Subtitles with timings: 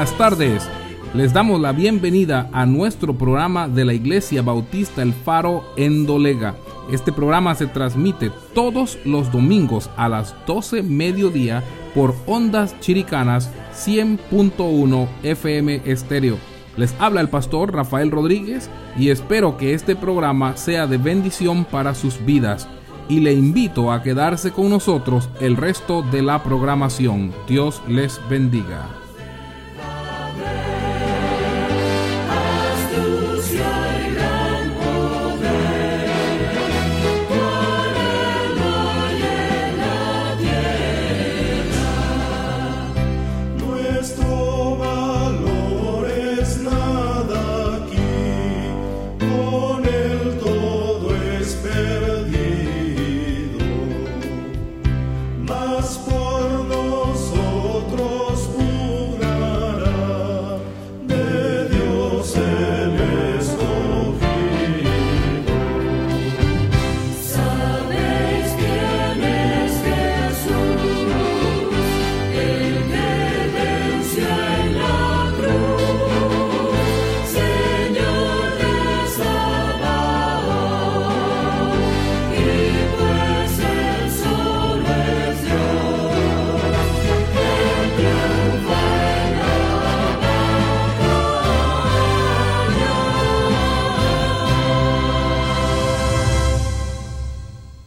[0.00, 0.66] buenas tardes.
[1.12, 6.54] Les damos la bienvenida a nuestro programa de la Iglesia Bautista El Faro en Dolega.
[6.90, 11.62] Este programa se transmite todos los domingos a las 12 mediodía
[11.94, 16.38] por Ondas Chiricanas 100.1 FM Estéreo.
[16.78, 21.94] Les habla el pastor Rafael Rodríguez y espero que este programa sea de bendición para
[21.94, 22.66] sus vidas.
[23.10, 27.34] Y le invito a quedarse con nosotros el resto de la programación.
[27.46, 28.99] Dios les bendiga.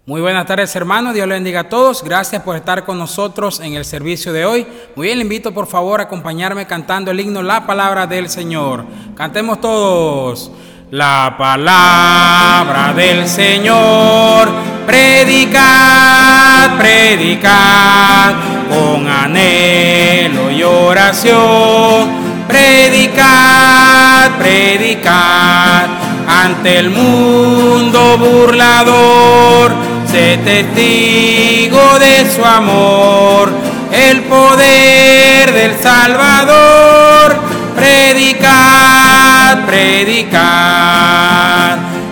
[0.05, 2.03] Buenas tardes hermanos, Dios les bendiga a todos.
[2.03, 4.67] Gracias por estar con nosotros en el servicio de hoy.
[4.97, 8.83] Muy bien, le invito por favor a acompañarme cantando el himno La Palabra del Señor.
[9.15, 10.51] Cantemos todos.
[10.91, 14.49] La palabra del Señor,
[14.85, 18.33] predicad, predicad
[18.69, 22.23] con anhelo y oración.
[22.47, 25.87] Predicad, predicad
[26.27, 33.51] ante el mundo burlador sé testigo de su amor,
[33.91, 37.35] el poder del Salvador,
[37.75, 40.37] predicad, predicad,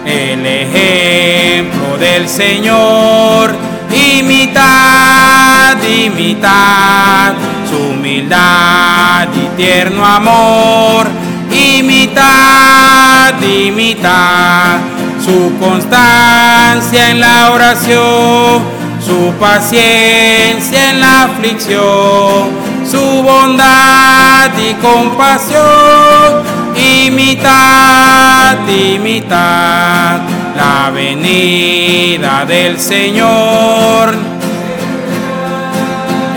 [0.04, 3.54] el ejemplo del Señor,
[3.94, 7.34] imitad, imitad,
[7.70, 11.06] su humildad y tierno amor,
[11.52, 14.80] imitad, imitad
[15.24, 18.62] su constancia en la oración,
[19.06, 22.50] su paciencia en la aflicción,
[22.90, 26.42] su bondad y compasión,
[26.76, 30.22] imitad, imitad
[30.56, 34.16] la venida del Señor.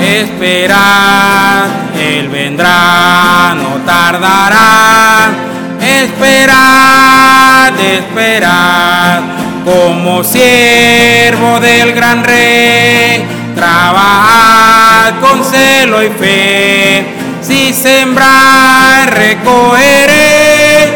[0.01, 1.66] Esperad,
[1.99, 5.53] Él vendrá, no tardará
[5.84, 9.22] esperad, esperad,
[9.65, 13.25] como siervo del gran rey,
[13.55, 17.06] trabajad con celo y fe,
[17.43, 20.89] si sembrar recogeré,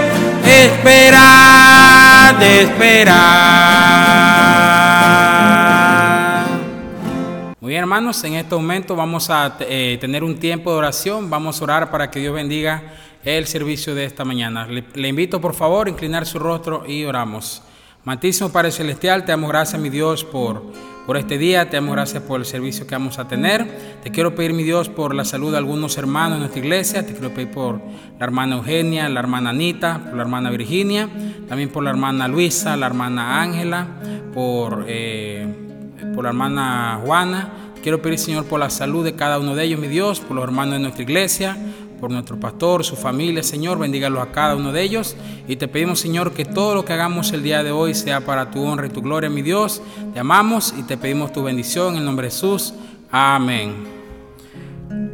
[0.44, 4.47] esperad, esperad.
[7.98, 11.91] Hermanos, en este momento vamos a eh, tener un tiempo de oración, vamos a orar
[11.91, 12.94] para que Dios bendiga
[13.25, 14.69] el servicio de esta mañana.
[14.69, 17.60] Le, invito por favor a inclinar su rostro y oramos.
[18.04, 20.62] Mantísimo Padre Celestial, te damos gracias, mi Dios, por,
[21.08, 23.66] por este día, te damos gracias por el servicio que vamos a tener.
[24.04, 27.04] Te quiero pedir, mi Dios, por la salud de algunos hermanos de nuestra iglesia.
[27.04, 27.81] Te quiero pedir por
[28.16, 31.08] la hermana Eugenia, la hermana Anita, por la hermana Virginia,
[31.48, 33.88] también por la hermana Luisa, la hermana Ángela,
[34.32, 35.53] por, eh,
[36.14, 37.64] por la hermana Juana.
[37.82, 40.44] Quiero pedir, Señor, por la salud de cada uno de ellos, mi Dios, por los
[40.44, 41.56] hermanos de nuestra iglesia,
[42.00, 45.16] por nuestro pastor, su familia, Señor, bendígalo a cada uno de ellos.
[45.46, 48.50] Y te pedimos, Señor, que todo lo que hagamos el día de hoy sea para
[48.50, 49.82] tu honra y tu gloria, mi Dios.
[50.12, 52.75] Te amamos y te pedimos tu bendición en el nombre de Jesús.
[53.10, 53.98] Amén.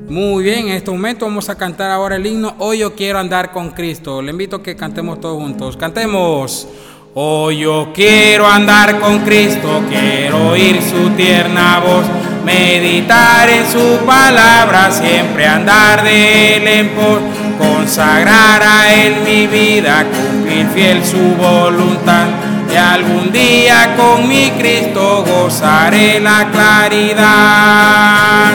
[0.08, 3.52] Muy bien, en este momento vamos a cantar ahora el himno Hoy yo quiero andar
[3.52, 4.20] con Cristo.
[4.20, 5.76] Le invito a que cantemos todos juntos.
[5.76, 6.69] Cantemos.
[7.17, 14.91] Hoy yo quiero andar con Cristo, quiero oír su tierna voz meditar en su palabra,
[14.91, 17.20] siempre andar de él en pos,
[17.58, 22.26] consagrar a él mi vida, cumplir fiel su voluntad.
[22.73, 28.52] Y algún día con mi Cristo gozaré la claridad.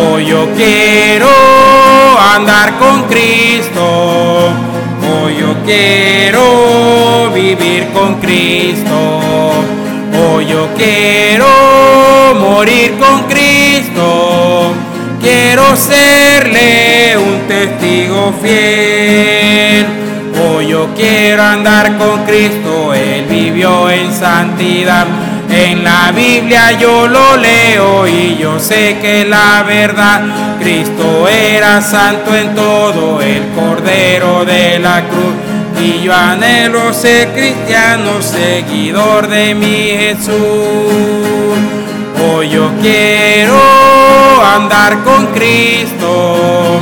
[0.00, 1.28] Hoy yo quiero
[2.34, 4.52] andar con Cristo.
[5.02, 9.77] Hoy yo quiero vivir con Cristo.
[10.20, 11.46] Hoy yo quiero
[12.40, 14.72] morir con Cristo,
[15.20, 19.86] quiero serle un testigo fiel.
[20.42, 25.06] Hoy yo quiero andar con Cristo, Él vivió en santidad.
[25.50, 30.22] En la Biblia yo lo leo y yo sé que la verdad,
[30.58, 35.47] Cristo era santo en todo, el Cordero de la cruz.
[35.80, 40.34] Y yo anhelo ser cristiano, seguidor de mi Jesús.
[42.20, 43.56] Hoy yo quiero
[44.44, 46.80] andar con Cristo.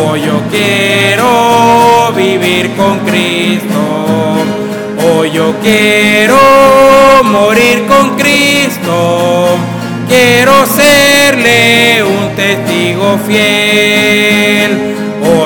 [0.00, 3.78] Hoy yo quiero vivir con Cristo.
[5.04, 6.38] Hoy yo quiero
[7.24, 9.58] morir con Cristo.
[10.08, 14.87] Quiero serle un testigo fiel.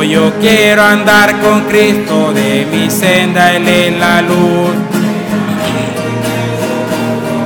[0.00, 4.70] Yo quiero andar con Cristo de mi senda, Él es la luz.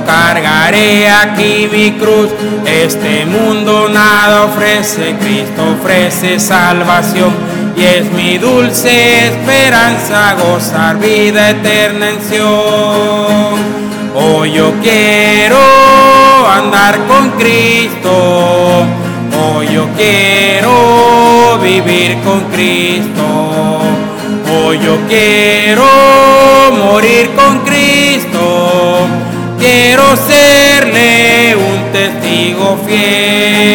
[0.05, 2.29] Cargaré aquí mi cruz,
[2.65, 7.31] este mundo nada ofrece, Cristo ofrece salvación
[7.75, 13.57] y es mi dulce esperanza gozar vida eterna en Sion.
[14.15, 15.59] Hoy yo quiero
[16.49, 18.83] andar con Cristo,
[19.55, 23.79] hoy yo quiero vivir con Cristo,
[24.51, 25.85] hoy yo quiero
[26.71, 29.07] morir con Cristo,
[29.59, 33.67] quiero serle un testigo fiel.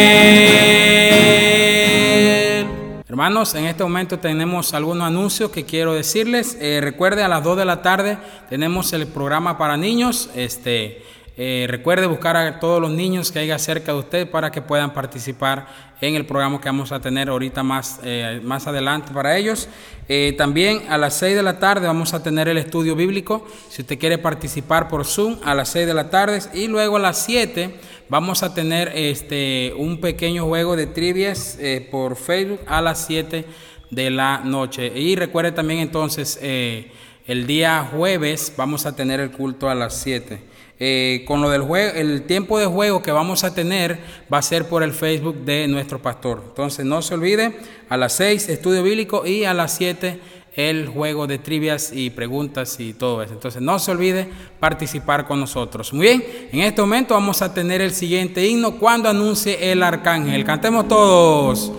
[3.07, 6.57] Hermanos, en este momento tenemos algunos anuncios que quiero decirles.
[6.59, 8.17] Eh, recuerde, a las 2 de la tarde
[8.49, 10.29] tenemos el programa para niños.
[10.35, 11.03] Este,
[11.35, 14.93] eh, recuerde buscar a todos los niños que haya cerca de usted para que puedan
[14.93, 15.65] participar
[15.99, 19.67] en el programa que vamos a tener ahorita más, eh, más adelante para ellos.
[20.07, 23.47] Eh, también a las 6 de la tarde vamos a tener el estudio bíblico.
[23.67, 26.39] Si usted quiere participar por Zoom, a las 6 de la tarde.
[26.53, 31.57] Y luego a las 7 vamos a tener este, un pequeño juego de trivias
[31.89, 33.45] por Facebook a las 7
[33.89, 34.91] de la noche.
[34.95, 40.52] Y recuerde también entonces, el día jueves vamos a tener el culto a las 7.
[40.85, 43.99] Eh, con lo del juego, el tiempo de juego que vamos a tener
[44.31, 46.43] va a ser por el Facebook de nuestro pastor.
[46.45, 47.57] Entonces no se olvide,
[47.87, 50.19] a las 6 estudio bíblico y a las 7
[50.57, 53.31] el juego de trivias y preguntas y todo eso.
[53.31, 54.27] Entonces no se olvide
[54.59, 55.93] participar con nosotros.
[55.93, 60.43] Muy bien, en este momento vamos a tener el siguiente himno cuando anuncie el arcángel.
[60.43, 61.71] Cantemos todos.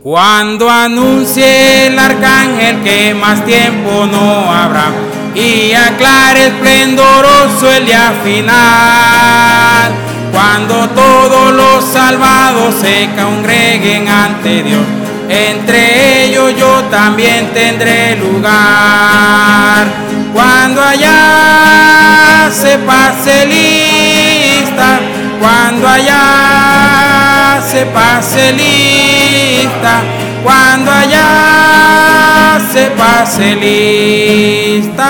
[0.00, 4.92] Cuando anuncie el arcángel que más tiempo no habrá
[5.34, 9.92] y aclare esplendoroso el día final.
[10.32, 14.82] Cuando todos los salvados se congreguen ante Dios,
[15.28, 19.86] entre ellos yo también tendré lugar.
[20.32, 25.00] Cuando allá se pase lista,
[25.40, 30.02] cuando allá se pase lista,
[30.44, 35.08] cuando allá se pase lista.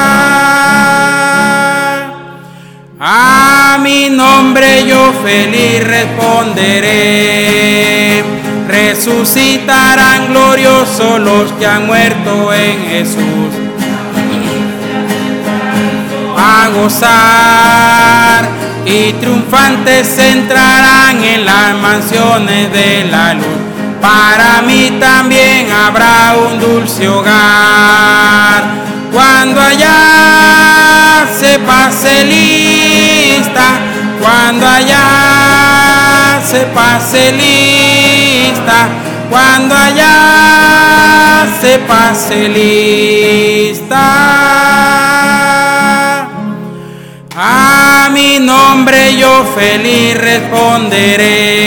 [3.01, 6.95] A mi nombre yo feliz responderé.
[8.69, 13.53] Resucitarán gloriosos los que han muerto en Jesús.
[16.37, 18.49] A gozar
[18.87, 23.54] y triunfantes entrarán en las mansiones de la luz
[24.05, 28.63] para mí también habrá un dulce hogar.
[29.11, 33.67] Cuando allá se pase lista,
[34.21, 38.89] cuando allá se pase lista,
[39.31, 44.05] cuando allá se pase lista.
[47.37, 51.65] A mi nombre yo feliz responderé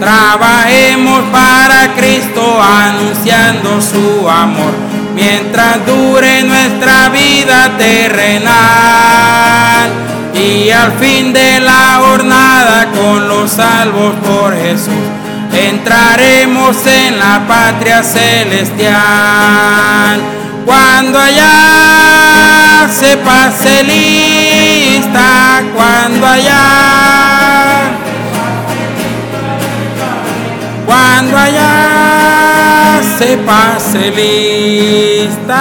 [0.00, 4.72] Trabajemos para Cristo anunciando su amor
[5.14, 8.48] mientras dure nuestra vida terrenal.
[10.34, 14.92] Y al fin de la jornada con los salvos por Jesús
[15.52, 19.00] entraremos en la patria celestial.
[20.64, 27.67] Cuando allá se pase lista, cuando allá
[31.30, 35.58] cuando allá se pase lista.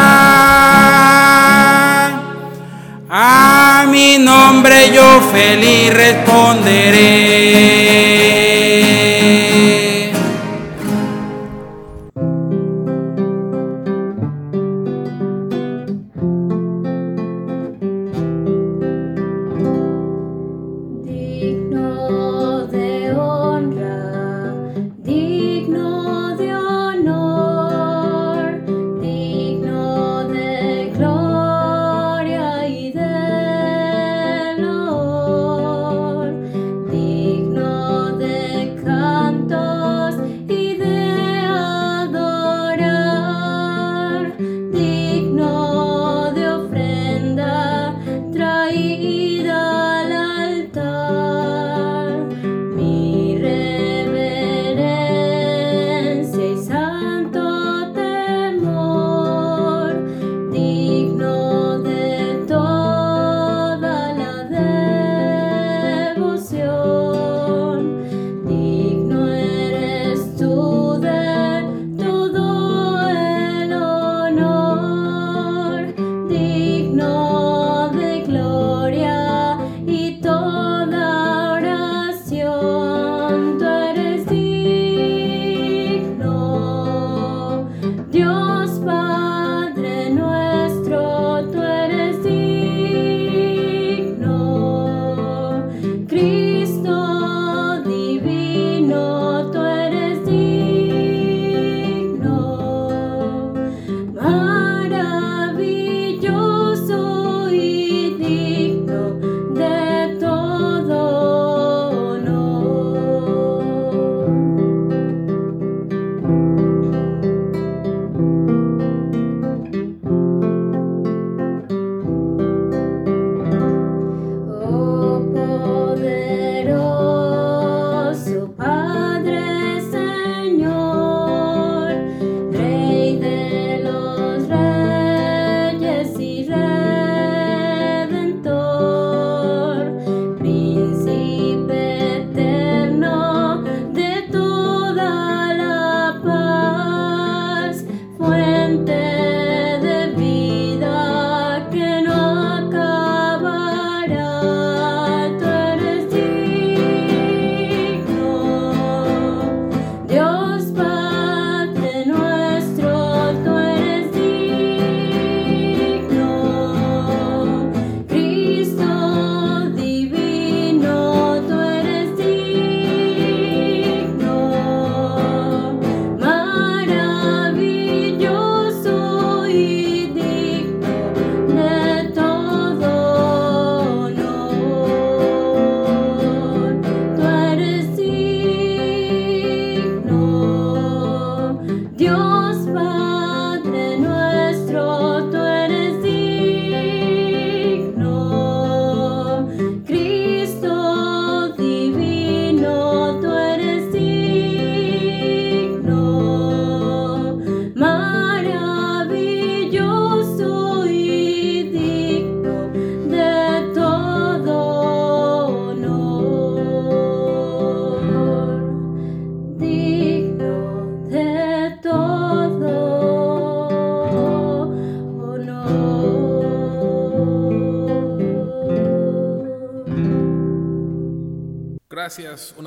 [3.09, 7.17] A mi nombre yo feliz responderé.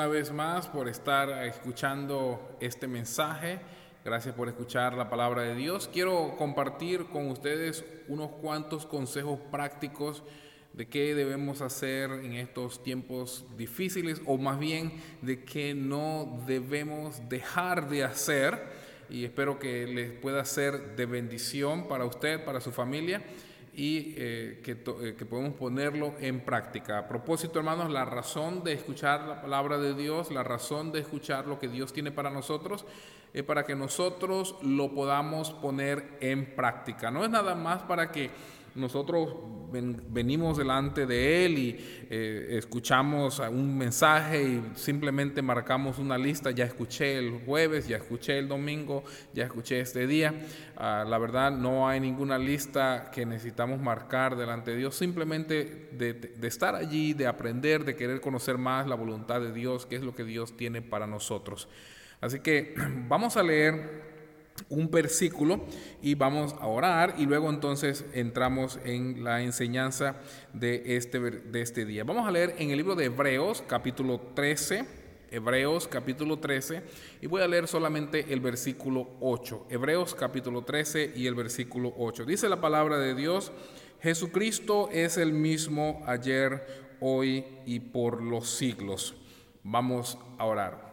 [0.00, 3.61] Una vez más por estar escuchando este mensaje.
[4.02, 5.90] Gracias por escuchar la palabra de Dios.
[5.92, 10.23] Quiero compartir con ustedes unos cuantos consejos prácticos
[10.73, 14.90] de qué debemos hacer en estos tiempos difíciles o más bien
[15.21, 18.59] de qué no debemos dejar de hacer.
[19.11, 23.23] Y espero que les pueda ser de bendición para usted, para su familia
[23.80, 26.99] y eh, que, eh, que, podemos ponerlo en práctica.
[26.99, 31.46] A propósito, hermanos, la razón de escuchar la palabra de Dios, la razón de escuchar
[31.46, 32.84] lo que Dios tiene para nosotros,
[33.32, 37.10] es para que nosotros lo podamos poner en práctica.
[37.10, 38.28] No es nada más para que
[38.75, 39.35] nosotros
[39.73, 41.77] venimos delante de Él y
[42.11, 48.39] eh, escuchamos un mensaje y simplemente marcamos una lista, ya escuché el jueves, ya escuché
[48.39, 50.35] el domingo, ya escuché este día.
[50.77, 56.15] Ah, la verdad no hay ninguna lista que necesitamos marcar delante de Dios, simplemente de,
[56.15, 60.03] de estar allí, de aprender, de querer conocer más la voluntad de Dios, qué es
[60.03, 61.69] lo que Dios tiene para nosotros.
[62.21, 62.75] Así que
[63.09, 64.10] vamos a leer
[64.69, 65.61] un versículo
[66.02, 70.17] y vamos a orar y luego entonces entramos en la enseñanza
[70.52, 72.05] de este, de este día.
[72.05, 74.85] Vamos a leer en el libro de Hebreos capítulo 13,
[75.31, 76.83] Hebreos capítulo 13
[77.21, 79.67] y voy a leer solamente el versículo 8.
[79.71, 82.25] Hebreos capítulo 13 y el versículo 8.
[82.25, 83.52] Dice la palabra de Dios,
[84.02, 89.14] Jesucristo es el mismo ayer, hoy y por los siglos.
[89.62, 90.89] Vamos a orar.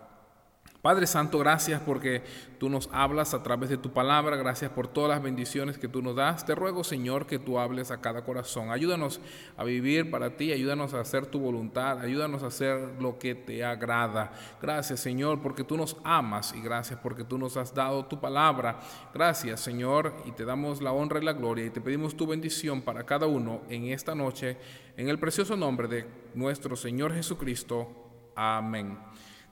[0.88, 2.22] Padre Santo, gracias porque
[2.60, 6.02] tú nos hablas a través de tu palabra, gracias por todas las bendiciones que tú
[6.02, 6.46] nos das.
[6.46, 8.72] Te ruego, Señor, que tú hables a cada corazón.
[8.72, 9.20] Ayúdanos
[9.58, 13.66] a vivir para ti, ayúdanos a hacer tu voluntad, ayúdanos a hacer lo que te
[13.66, 14.32] agrada.
[14.62, 18.80] Gracias, Señor, porque tú nos amas y gracias porque tú nos has dado tu palabra.
[19.14, 22.82] Gracias, Señor, y te damos la honra y la gloria y te pedimos tu bendición
[22.82, 24.56] para cada uno en esta noche,
[24.96, 27.90] en el precioso nombre de nuestro Señor Jesucristo.
[28.38, 29.07] Amén.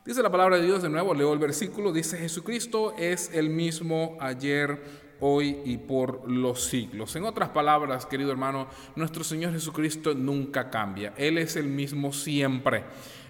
[0.05, 4.15] Dice la palabra de Dios de nuevo, leo el versículo, dice Jesucristo es el mismo
[4.19, 4.79] ayer,
[5.19, 7.15] hoy y por los siglos.
[7.15, 11.15] En otras palabras, querido hermano, nuestro Señor Jesucristo nunca cambia.
[11.17, 12.83] Él es el mismo siempre.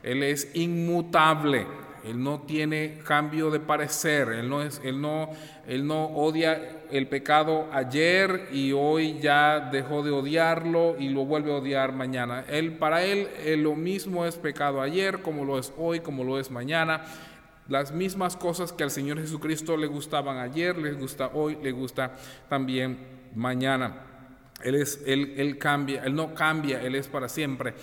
[0.03, 1.65] Él es inmutable.
[2.05, 5.31] Él no tiene cambio de parecer, él no, es, él no,
[5.67, 11.51] él no odia el pecado ayer y hoy ya dejó de odiarlo y lo vuelve
[11.51, 12.45] a odiar mañana.
[12.47, 13.27] Él, para él,
[13.63, 17.03] lo mismo es pecado ayer como lo es hoy, como lo es mañana.
[17.67, 22.13] las mismas cosas que al Señor Jesucristo le gustaban ayer, les gusta hoy, le gusta
[22.47, 22.99] también
[23.33, 24.05] mañana.
[24.63, 27.73] Él, es, él, él cambia, Él no cambia, Él es para siempre.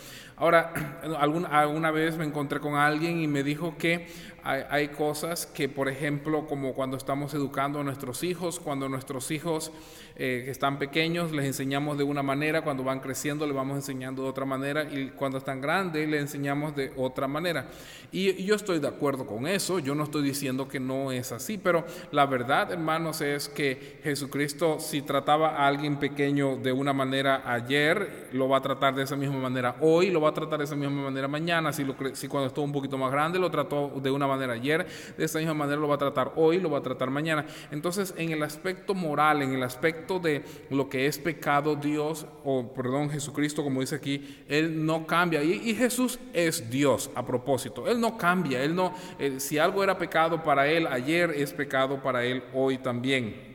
[0.42, 0.72] Ahora,
[1.20, 4.08] alguna, vez me encontré con alguien y me dijo que
[4.44, 9.70] hay, cosas que, por ejemplo, como cuando estamos educando a nuestros hijos, cuando nuestros hijos
[10.16, 14.28] eh, están pequeños les enseñamos de una manera, cuando van creciendo les vamos enseñando de
[14.28, 17.68] otra manera y cuando están grandes les enseñamos de otra manera.
[18.10, 21.56] Y, yo estoy de acuerdo con eso, yo no estoy diciendo que no es así,
[21.56, 27.42] pero la verdad, hermanos, es que Jesucristo si trataba a alguien pequeño de una manera
[27.46, 30.64] ayer, lo va a tratar de esa misma manera hoy, lo va a tratar de
[30.64, 33.92] esa misma manera mañana, si, lo, si cuando estuvo un poquito más grande lo trató
[34.02, 34.86] de una manera ayer,
[35.16, 37.46] de esa misma manera lo va a tratar hoy, lo va a tratar mañana.
[37.70, 42.72] Entonces, en el aspecto moral, en el aspecto de lo que es pecado, Dios, o
[42.72, 45.42] perdón, Jesucristo, como dice aquí, Él no cambia.
[45.42, 47.88] Y, Jesús es Dios a propósito.
[47.88, 48.62] Él no cambia.
[48.62, 52.78] Él no, eh, si algo era pecado para Él ayer, es pecado para Él hoy
[52.78, 53.51] también.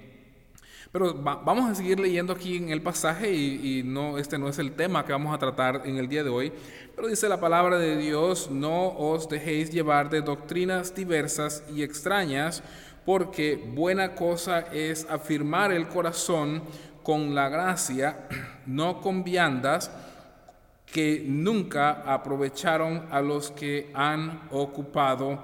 [0.91, 4.71] Pero vamos a seguir leyendo aquí en el pasaje y, no, este no es el
[4.71, 6.51] tema que vamos a tratar en el día de hoy.
[6.95, 12.63] Pero dice la palabra de Dios, no os dejéis llevar de doctrinas diversas y extrañas,
[13.05, 16.63] porque buena cosa es afirmar el corazón
[17.03, 18.27] con la gracia,
[18.65, 19.91] no con viandas
[20.85, 25.43] que nunca aprovecharon a los que han ocupado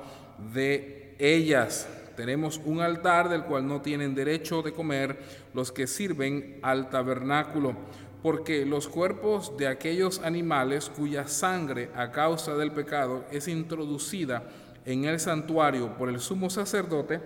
[0.53, 1.87] de ellas.
[2.15, 5.19] Tenemos un altar del cual no tienen derecho de comer
[5.53, 7.75] los que sirven al tabernáculo,
[8.21, 14.43] porque los cuerpos de aquellos animales cuya sangre a causa del pecado es introducida
[14.85, 17.21] en el santuario por el sumo sacerdote,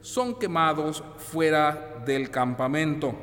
[0.00, 3.14] son quemados fuera del campamento.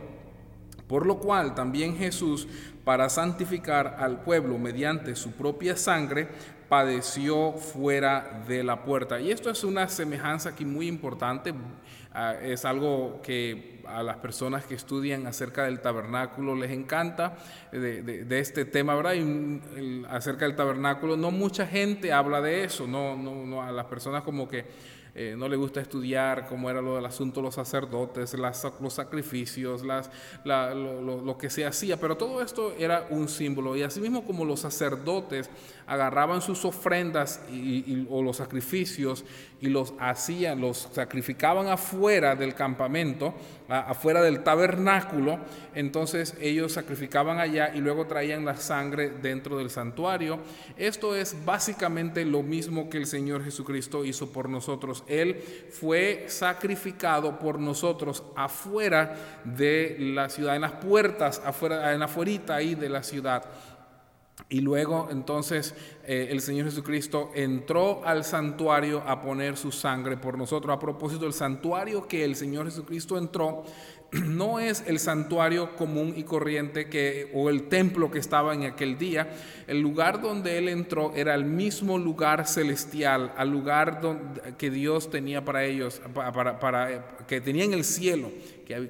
[0.88, 2.48] Por lo cual también Jesús,
[2.86, 6.30] para santificar al pueblo mediante su propia sangre,
[6.70, 9.20] padeció fuera de la puerta.
[9.20, 11.54] Y esto es una semejanza aquí muy importante,
[12.14, 17.38] ah, es algo que a las personas que estudian acerca del tabernáculo les encanta
[17.72, 19.14] de, este tema, ¿verdad?
[20.10, 24.24] Acerca del tabernáculo, no mucha gente habla de eso, no, no, no a las personas
[24.24, 24.66] como que
[25.20, 29.84] eh, no le gusta estudiar cómo era lo del asunto de los sacerdotes, los sacrificios,
[29.84, 30.12] las,
[30.46, 33.76] lo, que se hacía, pero todo esto era un símbolo.
[33.76, 35.50] Y asimismo como los sacerdotes
[35.88, 39.26] agarraban sus ofrendas y, o los sacrificios
[39.60, 43.34] y los hacían, los sacrificaban afuera del campamento,
[43.70, 45.40] afuera del tabernáculo,
[45.74, 50.38] entonces ellos sacrificaban allá y luego traían la sangre dentro del santuario.
[50.78, 55.04] Esto es básicamente lo mismo que el Señor Jesucristo hizo por nosotros.
[55.08, 55.42] Él
[55.72, 62.56] fue sacrificado por nosotros afuera de la ciudad, en las puertas, afuera, en la afuerita
[62.56, 63.44] ahí de la ciudad.
[64.50, 70.38] Y luego entonces eh, el Señor Jesucristo entró al santuario a poner su sangre por
[70.38, 70.74] nosotros.
[70.74, 73.66] A propósito, el santuario que el Señor Jesucristo entró
[74.12, 78.98] no es el santuario común y corriente que, o el templo que estaba en aquel
[78.98, 79.36] día.
[79.68, 85.10] El lugar donde él entró era el mismo lugar celestial, al lugar donde, que Dios
[85.10, 88.32] tenía para ellos, para, para, que tenía en el cielo,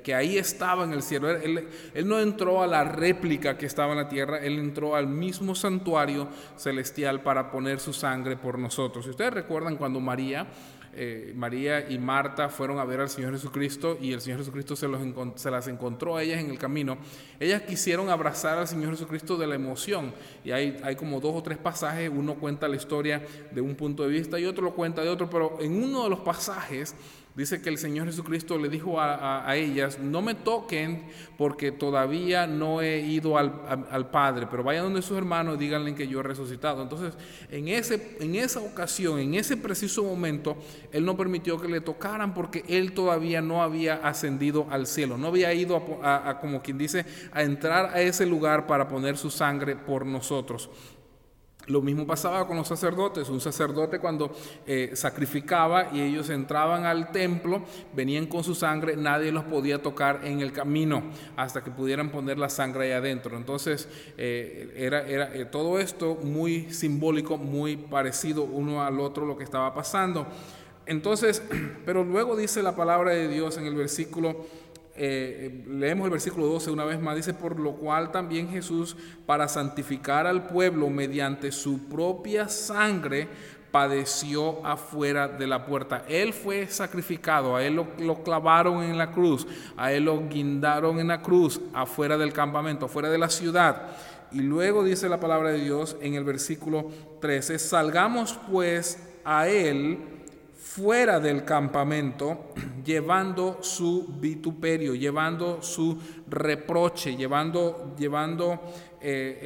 [0.03, 1.32] que, ahí estaba en el cielo.
[1.32, 5.08] Él, él no entró a la réplica que estaba en la tierra, él entró al
[5.08, 6.27] mismo santuario
[6.58, 9.06] celestial para poner su sangre por nosotros.
[9.06, 10.47] Si ustedes recuerdan cuando María
[10.98, 14.88] eh, María y Marta fueron a ver al Señor Jesucristo y el Señor Jesucristo se,
[14.88, 15.00] los
[15.36, 16.98] se las encontró a ellas en el camino.
[17.40, 20.14] Ellas quisieron abrazar al Señor Jesucristo de la emoción.
[20.44, 24.04] Y hay, hay como dos o tres pasajes, uno cuenta la historia de un punto
[24.04, 26.96] de vista y otro lo cuenta de otro, pero en uno de los pasajes
[27.38, 31.04] Dice que el Señor Jesucristo le dijo a, ellas, no me toquen
[31.38, 36.08] porque todavía no he ido al, Padre, pero vayan donde sus hermanos y díganle que
[36.08, 36.82] yo he resucitado.
[36.82, 37.13] Entonces,
[37.52, 40.58] en, ese, en esa ocasión, en ese preciso momento,
[40.91, 45.28] Él no permitió que le tocaran porque Él todavía no había ascendido al cielo, no
[45.28, 49.76] había ido a como quien dice, a entrar a ese lugar para poner su sangre
[49.76, 50.71] por nosotros.
[51.67, 53.30] Lo mismo pasaba con los sacerdotes.
[53.30, 54.34] Un sacerdote cuando
[54.65, 57.62] eh, sacrificaba y ellos entraban al templo,
[57.93, 61.03] venían con su sangre, nadie los podía tocar en el camino
[61.36, 63.36] hasta que pudieran poner la sangre ahí adentro.
[63.36, 69.38] Entonces eh, era, era eh, todo esto muy simbólico, muy parecido uno al otro lo
[69.38, 70.25] que estaba pasando.
[70.86, 71.43] Entonces,
[71.86, 74.45] pero luego dice la palabra de Dios en el versículo
[74.98, 79.48] eh, leemos el versículo 12 una vez más, dice, por lo cual también Jesús, para
[79.48, 83.28] santificar al pueblo mediante su propia sangre,
[83.72, 86.04] padeció afuera de la puerta.
[86.08, 91.00] Él fue sacrificado, a él lo, lo, clavaron en la cruz, a él lo guindaron
[91.00, 93.90] en la cruz, afuera del campamento, afuera de la ciudad.
[94.32, 96.90] Y luego dice la palabra de Dios en el versículo
[97.22, 100.16] 13, salgamos pues a él
[100.58, 102.50] fuera del campamento,
[102.84, 108.60] llevando su vituperio, llevando su reproche, llevando, llevando
[109.00, 109.39] eh,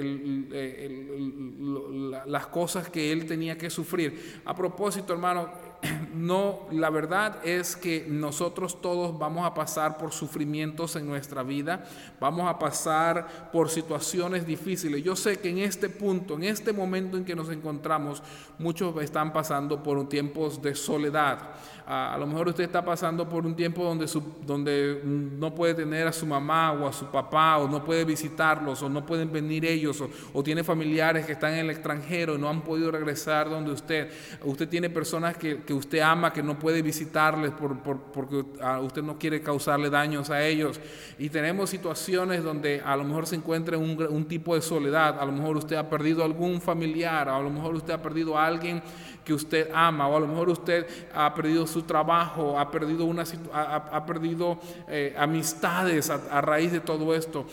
[2.25, 4.41] las cosas que él tenía que sufrir.
[4.45, 5.51] A propósito, hermano,
[6.13, 11.85] no, la verdad es que nosotros todos vamos a pasar por sufrimientos en nuestra vida,
[12.19, 15.03] vamos a pasar por situaciones difíciles.
[15.03, 18.21] Yo sé que en este punto, en este momento en que nos encontramos,
[18.57, 21.39] muchos están pasando por tiempos de soledad.
[21.85, 24.05] A, lo mejor usted está pasando por un tiempo donde,
[24.45, 28.81] donde no puede tener a su mamá o a su papá, o no puede visitarlos,
[28.81, 32.49] o no pueden venir ellos, o, tiene familiares que están en el extranjero y no
[32.49, 34.09] han podido regresar donde usted.
[34.43, 38.43] Usted tiene personas que, que usted ama, que no puede visitarles por, porque
[38.81, 40.79] usted no quiere causarle daños a ellos.
[41.17, 45.25] Y tenemos situaciones donde a lo mejor se encuentra un, un tipo de soledad, a
[45.25, 48.81] lo mejor usted ha perdido algún familiar, a lo mejor usted ha perdido a alguien
[49.23, 53.23] que usted ama, o a lo mejor usted ha perdido su trabajo, ha perdido, una,
[53.53, 57.45] ha, perdido eh, amistades a raíz de todo esto.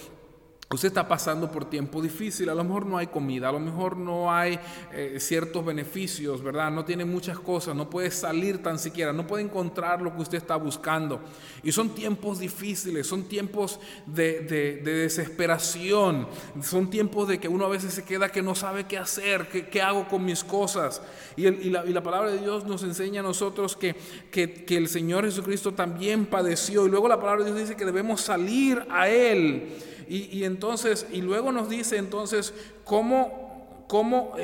[0.70, 3.96] Usted está pasando por tiempo difícil, a lo mejor no hay comida, a lo mejor
[3.96, 4.61] no hay
[4.92, 6.70] eh, ciertos beneficios, ¿verdad?
[6.70, 10.37] No tiene muchas cosas, no puede salir tan siquiera, no puede encontrar lo que usted
[10.37, 11.22] está buscando.
[11.62, 14.42] Y son tiempos difíciles, son tiempos de,
[14.85, 16.28] desesperación,
[16.62, 19.81] son tiempos de que uno a veces se queda que no sabe qué hacer, qué,
[19.81, 21.00] hago con mis cosas.
[21.35, 23.96] Y, la, palabra de Dios nos enseña a nosotros que,
[24.31, 26.87] que, que el Señor Jesucristo también padeció.
[26.87, 29.72] Y luego la palabra de Dios dice que debemos salir a Él.
[30.09, 33.48] Y, entonces, y luego nos dice entonces cómo
[33.88, 34.35] cómo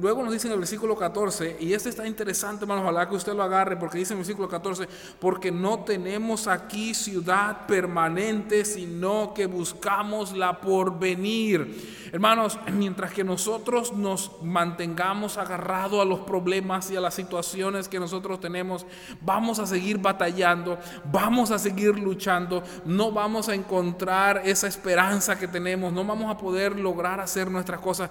[0.00, 3.34] luego nos dice en el versículo 14, y este está interesante, hermano, ojalá que usted
[3.34, 4.88] lo agarre, porque dice en el versículo 14,
[5.20, 12.00] porque no tenemos aquí ciudad permanente, sino que buscamos la porvenir.
[12.10, 18.00] Hermanos, mientras que nosotros nos mantengamos agarrados a los problemas y a las situaciones que
[18.00, 18.86] nosotros tenemos,
[19.20, 20.78] vamos a seguir batallando,
[21.12, 26.38] vamos a seguir luchando, no vamos a encontrar esa esperanza que tenemos, no vamos a
[26.38, 28.10] poder lograr hacer nuestras cosas.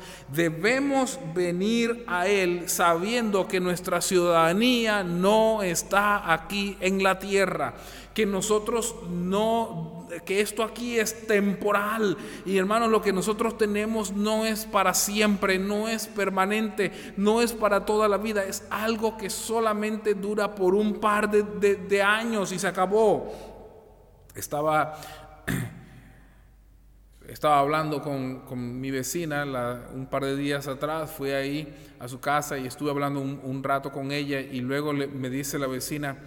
[0.59, 7.75] Debemos venir a Él sabiendo que nuestra ciudadanía no está aquí en la tierra,
[8.13, 12.17] que nosotros no que esto aquí es temporal.
[12.45, 17.53] Y hermanos, lo que nosotros tenemos no es para siempre, no es permanente, no es
[17.53, 22.59] para toda la vida, es algo que solamente dura por un par de, años y
[22.59, 23.31] se acabó.
[24.35, 24.99] Estaba,
[27.31, 29.45] estaba hablando con, mi vecina
[29.93, 33.91] un par de días atrás, fui ahí a su casa y estuve hablando un, rato
[33.91, 36.17] con ella y luego me dice la vecina,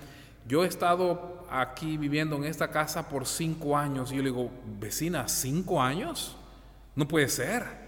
[0.46, 4.12] yo he estado aquí viviendo en esta casa por cinco años.
[4.12, 6.36] Y yo le digo, vecina, ¿cinco años?
[6.96, 7.82] No puede ser.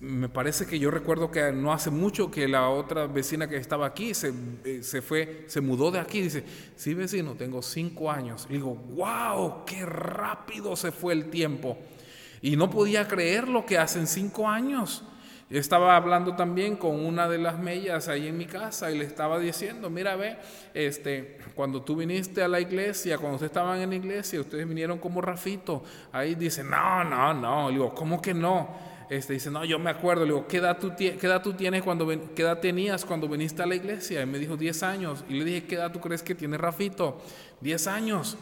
[0.00, 3.86] Me parece que yo recuerdo que no hace mucho que la otra vecina que estaba
[3.86, 4.32] aquí se,
[4.64, 6.20] eh, se fue, se mudó de aquí.
[6.20, 8.46] Dice, sí, vecino, tengo cinco años.
[8.50, 11.78] Y digo, wow, qué rápido se fue el tiempo.
[12.42, 15.04] Y no podía creer lo que hacen cinco años.
[15.48, 19.38] Estaba hablando también con una de las mellas ahí en mi casa y le estaba
[19.38, 20.38] diciendo, mira, ve,
[20.74, 24.98] este, cuando tú viniste a la iglesia, cuando ustedes estaban en la iglesia, ustedes vinieron
[24.98, 25.84] como Rafito.
[26.10, 27.68] Ahí dice, no, no, no.
[27.68, 28.96] Le digo, ¿cómo que no?
[29.08, 30.24] Este, dice, no, yo me acuerdo.
[30.24, 33.62] Le digo, ¿qué edad tú, qué edad tú tienes cuando, qué edad tenías cuando viniste
[33.62, 34.22] a la iglesia?
[34.22, 35.24] Y me dijo, 10 años.
[35.28, 37.22] Y le dije, ¿qué edad tú crees que tiene Rafito?
[37.60, 38.36] 10 años.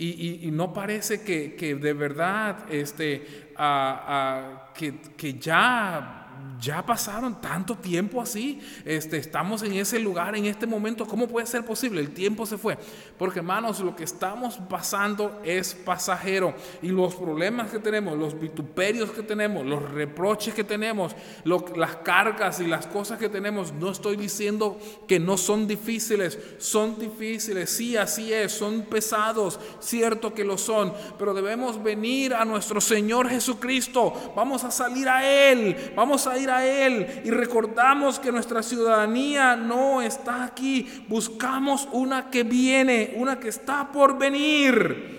[0.00, 3.50] Y, no parece que, que, de verdad, este,
[4.74, 6.17] que, que ya
[6.60, 11.46] ya pasaron tanto tiempo así, este, estamos en ese lugar, en este momento, ¿cómo puede
[11.46, 12.00] ser posible?
[12.00, 12.78] El tiempo se fue.
[13.16, 19.10] Porque hermanos, lo que estamos pasando es pasajero y los problemas que tenemos, los vituperios
[19.10, 24.16] que tenemos, los reproches que tenemos, las cargas y las cosas que tenemos, no estoy
[24.16, 30.58] diciendo que no son difíciles, son difíciles, sí, así es, son pesados, cierto que lo
[30.58, 36.38] son, pero debemos venir a nuestro Señor Jesucristo, vamos a salir a Él, vamos a
[36.38, 40.86] ir a Él y recordamos que nuestra ciudadanía no está aquí.
[41.08, 45.17] Buscamos una que viene, una que está por venir.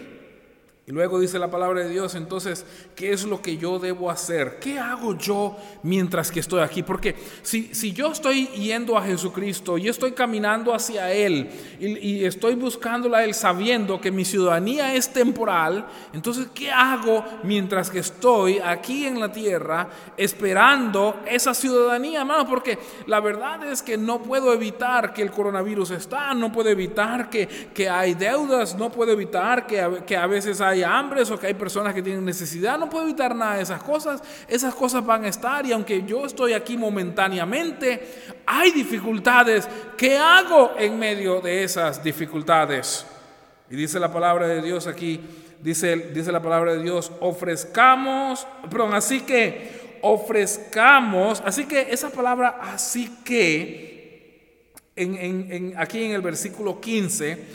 [0.90, 4.58] Y luego dice la palabra de Dios, entonces, ¿qué es lo que yo debo hacer?
[4.60, 6.82] ¿Qué hago yo mientras que estoy aquí?
[6.82, 11.48] Porque si, si yo estoy yendo a Jesucristo y estoy caminando hacia Él
[11.80, 17.92] y, estoy buscándola a Él sabiendo que mi ciudadanía es temporal, entonces, ¿qué hago mientras
[17.92, 22.48] que estoy aquí en la tierra esperando esa ciudadanía, hermano?
[22.48, 27.30] Porque la verdad es que no puedo evitar que el coronavirus está, no puedo evitar
[27.30, 31.40] que, que hay deudas, no puedo evitar que que a veces hay haya hambres o
[31.40, 32.78] que hay personas que tienen necesidad.
[32.78, 34.22] No puedo evitar nada de esas cosas.
[34.48, 39.68] Esas cosas van a estar y aunque yo estoy aquí momentáneamente, hay dificultades.
[39.98, 43.06] ¿Qué hago en medio de esas dificultades?
[43.70, 45.22] Y dice la palabra de Dios aquí,
[45.62, 52.60] dice, dice la palabra de Dios, ofrezcamos, perdón, así que ofrezcamos, así que esa palabra
[52.62, 57.46] así que, en, aquí en el versículo 15,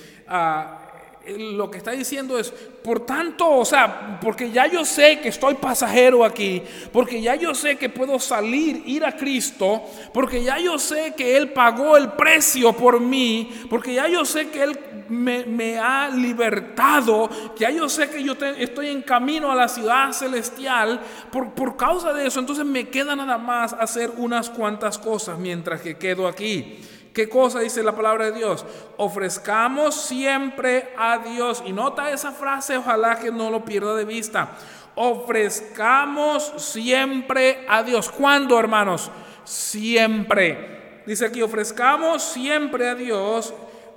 [1.26, 5.54] lo que está diciendo es, por tanto, o sea, porque ya yo sé que estoy
[5.54, 9.82] pasajero aquí, porque ya yo sé que puedo salir, ir a Cristo,
[10.12, 14.48] porque ya yo sé que Él pagó el precio por mí, porque ya yo sé
[14.48, 19.68] que Él me, ha libertado, ya yo sé que yo estoy en camino a la
[19.68, 24.98] ciudad celestial, por, por causa de eso, entonces me queda nada más hacer unas cuantas
[24.98, 26.78] cosas mientras que quedo aquí.
[27.14, 28.66] ¿Qué cosa dice la palabra de Dios?
[28.96, 31.62] Ofrezcamos siempre a Dios.
[31.64, 34.50] Y nota esa frase, ojalá que no lo pierda de vista.
[34.96, 38.10] Ofrezcamos siempre a Dios.
[38.10, 39.12] ¿Cuándo, hermanos?
[39.44, 41.02] Siempre.
[41.06, 43.54] Dice aquí, ofrezcamos siempre a Dios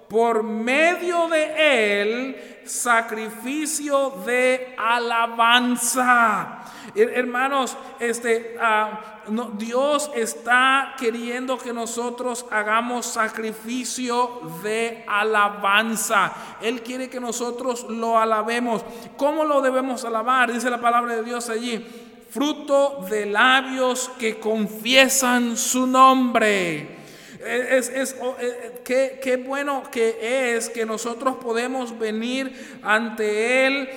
[0.08, 6.64] por medio de Él sacrificio de alabanza.
[6.96, 9.22] Hermanos, este, ah,
[9.58, 16.34] Dios está queriendo que nosotros hagamos sacrificio de alabanza.
[16.62, 18.84] Él quiere que nosotros lo alabemos.
[19.16, 20.52] ¿Cómo lo debemos alabar?
[20.52, 21.86] Dice la palabra de Dios allí.
[22.30, 26.97] Fruto de labios que confiesan su nombre.
[27.46, 33.90] Es, es, eh, qué, qué bueno que es que nosotros podemos venir ante Él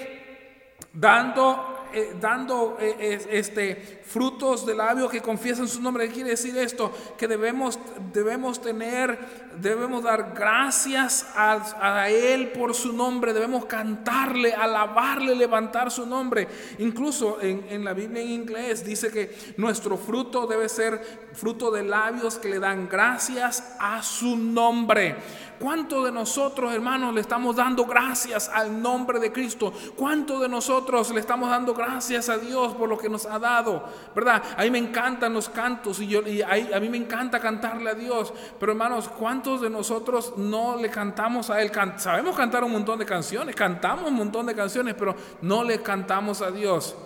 [0.93, 6.09] dando eh, dando eh, este, frutos de labios que confiesan su nombre.
[6.09, 6.93] ¿Qué quiere decir esto?
[7.17, 7.79] Que debemos,
[8.13, 9.19] debemos tener,
[9.61, 16.49] debemos dar gracias a, Él por su nombre, debemos cantarle, alabarle, levantar su nombre.
[16.79, 21.85] Incluso en, en la Biblia en inglés dice que nuestro fruto debe ser fruto de
[21.85, 25.17] labios que le dan gracias a su nombre.
[25.61, 29.75] ¿Cuánto de nosotros, hermanos, le estamos dando gracias al nombre de Cristo?
[29.95, 33.85] ¿Cuánto de nosotros le estamos dando gracias a Dios por lo que nos ha dado?
[34.15, 34.43] ¿Verdad?
[34.57, 38.33] A mí me encantan los cantos y, yo, a, mí me encanta cantarle a Dios.
[38.59, 41.71] Pero hermanos, ¿cuántos de nosotros no le cantamos a Él?
[41.97, 46.43] sabemos cantar un montón de canciones, cantamos un montón de canciones, pero no le cantamos
[46.43, 46.97] a Dios.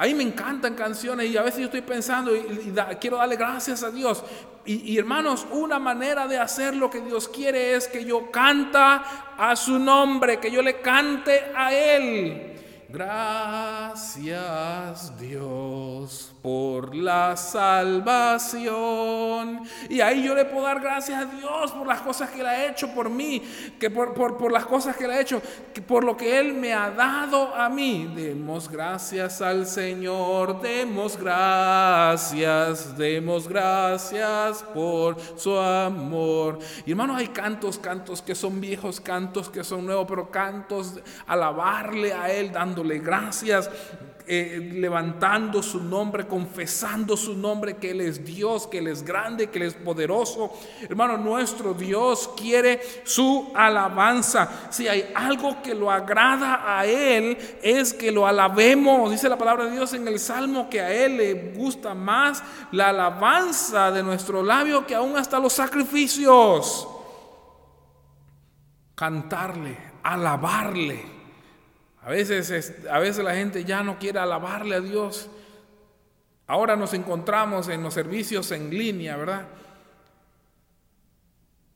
[0.00, 3.82] A mí me encantan canciones y a veces yo estoy pensando y, quiero darle gracias
[3.82, 4.24] a Dios.
[4.64, 9.34] Y, y, hermanos, una manera de hacer lo que Dios quiere es que yo canta
[9.36, 12.50] a su nombre, que yo le cante a Él.
[12.92, 14.26] Gracias
[15.18, 18.60] Dios por la salvación.
[19.88, 22.66] Y ahí yo le puedo dar gracias a Dios por las cosas que Él ha
[22.66, 23.40] hecho por mí,
[23.78, 25.40] que por, por, las cosas que Él ha hecho,
[25.72, 28.12] que por lo que Él me ha dado a mí.
[28.14, 36.58] Demos gracias al Señor, demos gracias, demos gracias por su amor.
[36.84, 42.12] Y hermanos, hay cantos, cantos que son viejos, cantos que son nuevos, pero cantos alabarle
[42.12, 43.70] a Él, dando gracias,
[44.32, 49.48] eh, levantando su nombre, confesando su nombre, que Él es Dios, que Él es grande,
[49.50, 50.52] que Él es poderoso.
[50.82, 54.68] Hermano, nuestro Dios quiere su alabanza.
[54.70, 59.10] Si hay algo que lo agrada a Él, es que lo alabemos.
[59.10, 62.40] Dice la palabra de Dios en el Salmo que a Él le gusta más
[62.70, 66.86] la alabanza de nuestro labio que aún hasta los sacrificios.
[68.94, 71.19] Cantarle, alabarle.
[72.02, 75.28] A veces, a veces la gente ya no quiere alabarle a Dios.
[76.46, 79.46] Ahora nos encontramos en los servicios en línea, ¿verdad?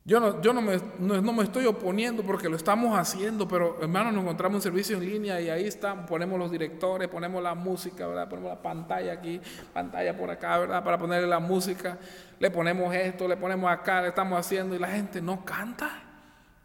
[0.07, 4.13] Yo no, yo no, me, no, me estoy oponiendo porque lo estamos haciendo, pero hermanos,
[4.13, 8.05] nos encontramos en servicio en línea y ahí están, ponemos los directores, ponemos la música,
[8.05, 8.29] ¿verdad?
[8.29, 9.41] Ponemos la pantalla aquí,
[9.73, 10.83] pantalla por acá, ¿verdad?
[10.83, 11.97] Para ponerle la música,
[12.37, 16.03] le ponemos esto, le ponemos acá, le estamos haciendo y la gente no canta.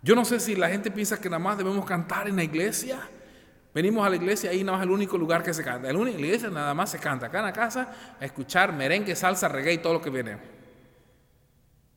[0.03, 2.99] Yo no sé si la gente piensa que nada más debemos cantar en la iglesia.
[3.73, 5.89] Venimos a la iglesia, ahí nada más el único lugar que se canta.
[5.89, 7.27] En la iglesia nada más se canta.
[7.27, 10.39] Acá en la casa a escuchar merengue, salsa, reggae y todo lo que viene.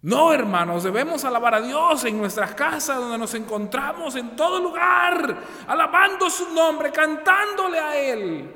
[0.03, 5.37] No, hermanos, debemos alabar a Dios en nuestras casas, donde nos encontramos, en todo lugar,
[5.65, 8.51] alabando su nombre, cantándole a Él.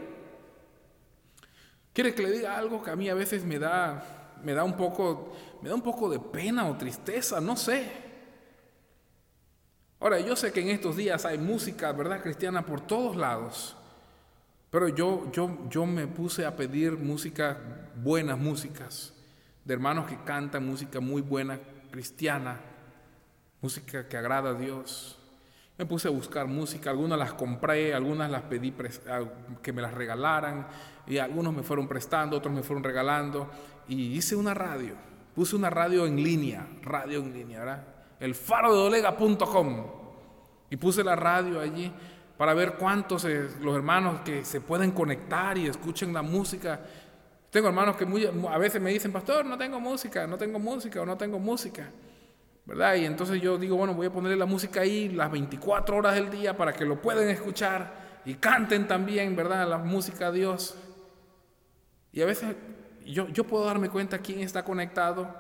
[1.93, 4.75] ¿Quiere que le diga algo que a mí a veces me da, me da un
[4.75, 7.39] poco, me da un poco de pena o tristeza?
[7.39, 8.06] No sé.
[9.99, 13.75] Ahora, yo sé que en estos días hay música, ¿verdad?, cristiana por todos lados.
[14.69, 17.57] Pero yo, yo, yo me puse a pedir música,
[17.95, 19.13] buenas músicas,
[19.65, 22.59] de hermanos que cantan música muy buena, cristiana,
[23.61, 25.17] música que agrada a Dios.
[25.77, 28.73] Me puse a buscar música, algunas las compré, algunas las pedí
[29.61, 30.67] que me las regalaran
[31.07, 33.49] y algunos me fueron prestando, otros me fueron regalando
[33.87, 34.95] y hice una radio.
[35.33, 37.96] Puse una radio en línea, radio en línea, ¿verdad?
[38.19, 39.85] El faro de dolega.com
[40.69, 41.91] y puse la radio allí
[42.37, 46.79] para ver cuántos los hermanos que se pueden conectar y escuchen la música.
[47.49, 48.05] Tengo hermanos que
[48.49, 51.89] a veces me dicen, pastor, no tengo música, no tengo música o no tengo música.
[52.67, 52.95] ¿verdad?
[52.95, 56.29] Y entonces yo digo, bueno, voy a ponerle la música ahí las 24 horas del
[56.29, 59.67] día para que lo puedan escuchar y canten también, ¿verdad?
[59.69, 60.75] La música a Dios.
[62.11, 62.55] Y a veces
[63.05, 65.33] yo, yo puedo darme cuenta quién está conectado,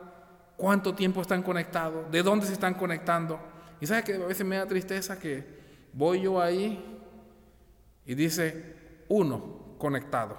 [0.57, 3.39] cuánto tiempo están conectados, de dónde se están conectando.
[3.79, 5.45] Y sabes que a veces me da tristeza que
[5.93, 6.99] voy yo ahí
[8.05, 8.75] y dice
[9.07, 10.37] uno conectado.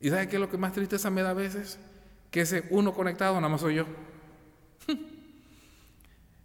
[0.00, 1.78] ¿Y sabes qué es lo que más tristeza me da a veces?
[2.30, 3.86] Que ese uno conectado nada más soy yo.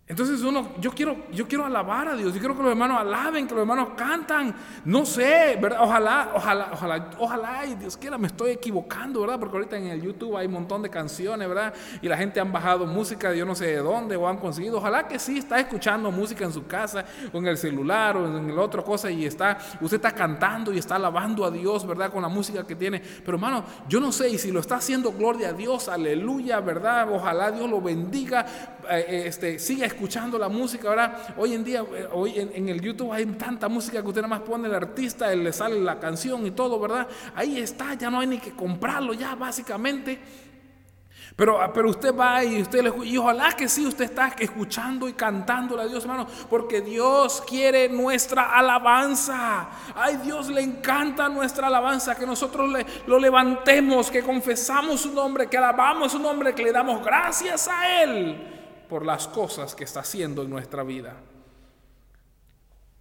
[0.06, 3.48] Entonces uno, yo quiero, yo quiero alabar a Dios, yo quiero que los hermanos alaben,
[3.48, 5.80] que los hermanos cantan, no sé, ¿verdad?
[5.82, 9.39] Ojalá, ojalá, ojalá, ojalá, y Dios quiera, me estoy equivocando, ¿verdad?
[9.39, 11.74] Porque ahorita en el YouTube hay un montón de canciones, ¿verdad?
[12.02, 14.80] Y la gente han bajado música de yo no sé de dónde o han conseguido,
[14.80, 18.50] ojalá que sí está escuchando música en su casa o en el celular o en
[18.50, 22.12] el otro cosa y está, usted está cantando y está alabando a Dios, ¿verdad?
[22.12, 23.00] Con la música que tiene.
[23.00, 27.10] Pero hermano, yo no sé, y si lo está haciendo, gloria a Dios, aleluya, ¿verdad?
[27.10, 28.46] Ojalá Dios lo bendiga,
[28.89, 30.89] este, siga escuchando la música.
[30.89, 34.36] Ahora, hoy en día, eh, hoy en, el YouTube hay tanta música que usted nada
[34.36, 37.08] más pone el artista, le sale la canción y todo, ¿verdad?
[37.36, 40.19] Ahí está, ya no hay ni que comprarlo, ya básicamente.
[41.36, 45.08] Pero, ah, pero usted va y usted le y ojalá que sí usted está escuchando
[45.08, 49.67] y cantándole a Dios, hermano, porque Dios quiere nuestra alabanza.
[49.96, 55.48] Ay, Dios le encanta nuestra alabanza, que nosotros le, lo levantemos, que confesamos su nombre,
[55.48, 58.53] que alabamos su nombre, que le damos gracias a Él
[58.89, 61.15] por las cosas que está haciendo en nuestra vida.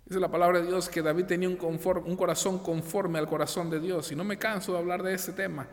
[0.05, 4.13] Dice la palabra de Dios que David tenía un, corazón conforme al corazón de Dios.
[4.13, 5.67] Y no me canso de hablar de ese tema.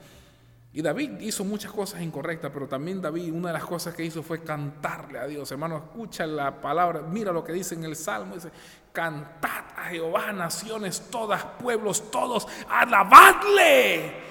[0.71, 4.21] Y David hizo muchas cosas incorrectas, pero también David, una de las cosas que hizo
[4.21, 5.51] fue cantarle a Dios.
[5.51, 8.51] Hermano, escucha la palabra, mira lo que dice en el Salmo, dice,
[8.93, 14.29] cantad a Jehová, naciones todas, pueblos todos, alabadle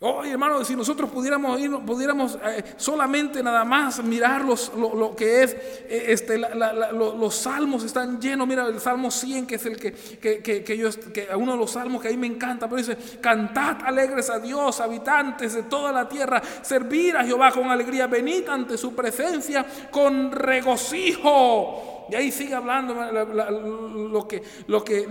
[0.00, 5.42] Oye, hermano, si nosotros pudiéramos ir, pudiéramos eh, solamente nada más mirar los, lo, que
[5.42, 8.46] es, eh, este, los salmos están llenos.
[8.46, 11.72] Mira, el salmo 100, que es el que, que, que, yo, que uno de los
[11.72, 15.90] salmos que a mí me encanta, pero dice: Cantad alegres a Dios, habitantes de toda
[15.90, 21.97] la tierra, servir a Jehová con alegría, venid ante su presencia con regocijo.
[22.10, 25.06] Y ahí sigue hablando lo que, lo que,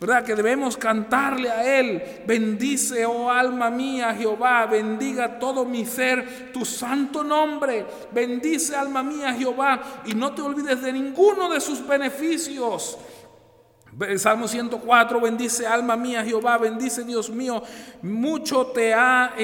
[0.00, 0.24] ¿verdad?
[0.24, 2.02] Que debemos cantarle a Él.
[2.26, 4.66] Bendice, oh alma mía, Jehová.
[4.66, 7.84] Bendiga todo mi ser tu santo nombre.
[8.12, 10.02] Bendice, alma mía, Jehová.
[10.06, 12.98] Y no te olvides de ninguno de sus beneficios.
[14.06, 17.60] El Salmo 104, bendice alma mía Jehová, bendice Dios mío,
[18.00, 19.34] mucho te, ha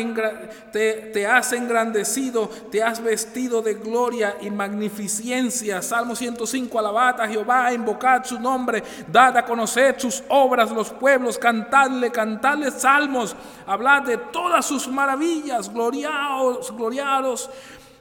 [0.71, 5.83] te, has engrandecido, te has vestido de gloria y magnificencia.
[5.83, 11.37] Salmo 105, alabad a Jehová, invocad su nombre, dad a conocer sus obras los pueblos,
[11.37, 13.35] cantadle, cantadle salmos,
[13.67, 17.51] hablad de todas sus maravillas, gloriaos, gloriados.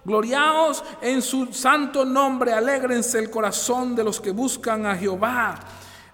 [0.05, 5.55] Gloriaos en su santo nombre, alégrense el corazón de los que buscan a Jehová.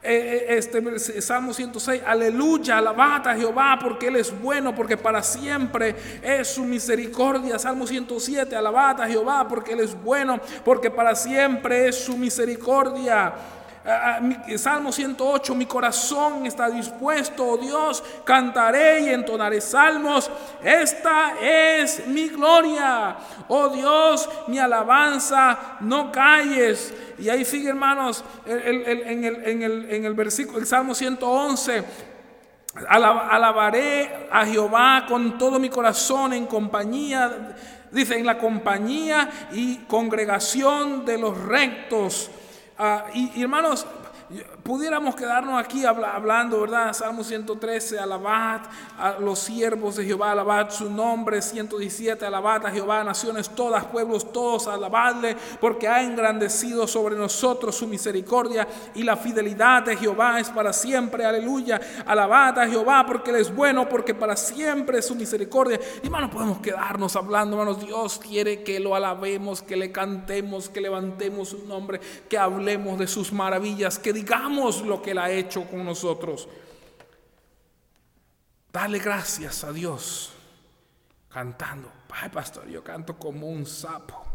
[0.01, 5.21] Eh, eh, este Salmo 106, aleluya, alabad a Jehová porque Él es bueno, porque para
[5.21, 5.93] siempre
[6.23, 7.59] es su misericordia.
[7.59, 13.33] Salmo 107, alabad a Jehová porque Él es bueno, porque para siempre es su misericordia.
[14.57, 20.29] Salmo 108, mi corazón está dispuesto, oh Dios, cantaré y entonaré salmos.
[20.63, 23.15] Esta es mi gloria,
[23.47, 26.93] oh Dios, mi alabanza, no calles.
[27.17, 31.83] Y ahí sigue, hermanos, en el, versículo, el Salmo 111.
[32.87, 37.55] Alabaré a Jehová con todo mi corazón en compañía,
[37.91, 42.29] dice, en la compañía y congregación de los rectos.
[42.81, 43.85] Ah, y, hermanos,
[44.69, 46.93] pudiéramos quedarnos aquí hablando, ¿verdad?
[46.93, 48.61] Salmo 113, alabad
[48.99, 54.31] a los siervos de Jehová, alabad su nombre, 117, alabad a Jehová, naciones todas, pueblos
[54.31, 60.51] todos, alabadle, porque ha engrandecido sobre nosotros su misericordia y la fidelidad de Jehová es
[60.51, 65.15] para siempre, aleluya, alabad a Jehová porque Él es bueno, porque para siempre es su
[65.15, 65.79] misericordia.
[66.03, 70.79] Y hermanos, podemos quedarnos hablando, hermanos, Dios quiere que lo alabemos, que le cantemos, que
[70.79, 71.99] levantemos su nombre,
[72.29, 76.47] que hablemos de sus maravillas, que digamos lo que Él ha hecho con nosotros.
[78.71, 80.33] Dale gracias a Dios
[81.29, 81.91] cantando.
[82.09, 84.25] Ay, pastor, yo canto como un sapo.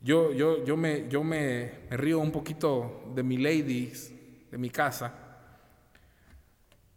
[0.00, 3.92] Yo, yo, yo, me, yo me, río un poquito de mi lady,
[4.50, 5.12] de mi casa,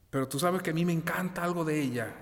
[0.10, 2.14] pero tú sabes que a mí me encanta algo de ella,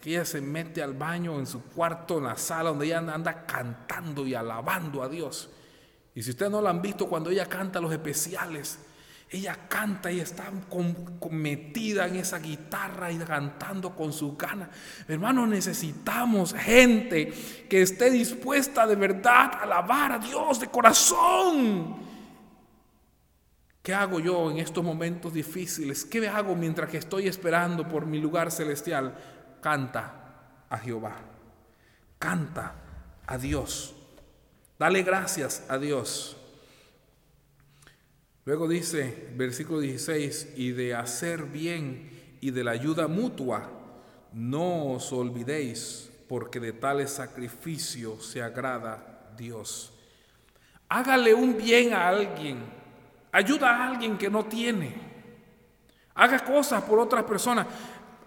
[0.00, 3.44] que ella se mete al baño, en su cuarto, en la sala, donde ella anda
[3.44, 5.50] cantando y alabando a Dios.
[6.14, 8.78] Y si ustedes no la han visto cuando ella canta los especiales,
[9.30, 10.52] ella canta y está
[11.30, 14.70] metida en esa guitarra y cantando con su gana.
[15.08, 17.32] Hermanos, necesitamos gente
[17.68, 21.96] que esté dispuesta de verdad a alabar a Dios de corazón.
[23.82, 26.04] ¿Qué hago yo en estos momentos difíciles?
[26.04, 29.14] ¿Qué hago mientras que estoy esperando por mi lugar celestial?
[29.60, 31.16] Canta a Jehová.
[32.18, 32.74] Canta
[33.26, 33.93] a Dios.
[34.78, 36.36] Dale gracias a Dios.
[38.44, 42.10] Luego dice, versículo 16, y de hacer bien
[42.40, 43.70] y de la ayuda mutua,
[44.32, 49.92] no os olvidéis, porque de tales sacrificios se agrada Dios.
[50.88, 52.58] Hágale un bien a alguien,
[53.32, 54.92] ayuda a alguien que no tiene,
[56.14, 57.66] haga cosas por otras personas.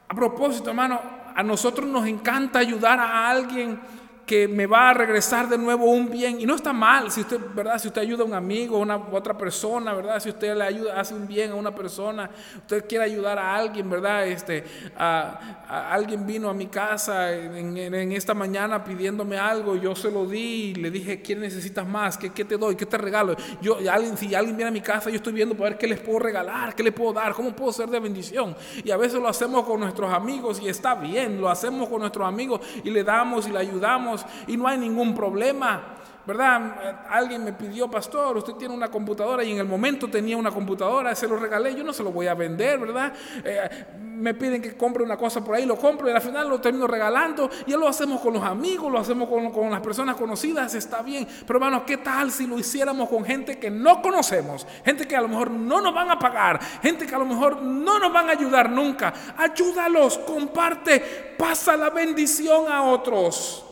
[0.07, 0.99] A propósito, hermano,
[1.35, 3.79] a nosotros nos encanta ayudar a alguien
[4.27, 6.41] que me va a regresar de nuevo un bien.
[6.41, 7.79] Y no está mal si usted, ¿verdad?
[7.79, 10.19] Si usted ayuda a un amigo, a una otra persona, ¿verdad?
[10.19, 13.89] Si usted le ayuda, hace un bien a una persona, usted quiere ayudar a alguien,
[13.89, 14.27] ¿verdad?
[14.27, 14.65] Este,
[14.97, 17.77] a, alguien vino a mi casa en,
[18.11, 22.17] esta mañana pidiéndome algo, yo se lo di le dije, ¿quién necesitas más?
[22.17, 22.75] ¿Qué, qué te doy?
[22.75, 23.33] ¿Qué te regalo?
[23.61, 26.01] Yo, alguien, si alguien viene a mi casa, yo estoy viendo para ver qué les
[26.01, 28.57] puedo regalar, qué les puedo dar, cómo puedo ser de bendición.
[28.83, 32.27] Y a veces lo hacemos con nuestros amigos y está bien, lo hacemos con nuestros
[32.27, 34.16] amigos y le damos y le ayudamos
[34.47, 35.97] y no hay ningún problema.
[36.27, 37.05] ¿Verdad?
[37.09, 41.15] Alguien me pidió, pastor, usted tiene una computadora y en el momento tenía una computadora,
[41.15, 43.13] se lo regalé, yo no se lo voy a vender, ¿verdad?
[43.45, 46.59] Eh, me piden que compre una cosa por ahí, lo compro y al final lo
[46.59, 47.49] termino regalando.
[47.65, 51.25] Y lo hacemos con los amigos, lo hacemos con, con las personas conocidas, está bien.
[51.45, 54.67] Pero hermanos, ¿qué tal si lo hiciéramos con gente que no conocemos?
[54.83, 57.61] Gente que a lo mejor no nos van a pagar, gente que a lo mejor
[57.61, 59.13] no nos van a ayudar nunca.
[59.37, 63.66] Ayúdalos, comparte, pasa la bendición a otros.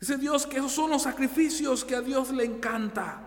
[0.00, 3.20] Dice Dios que esos son los sacrificios que a Dios le encanta.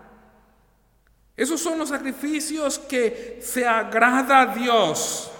[1.36, 5.30] Esos son los sacrificios que se agrada a Dios.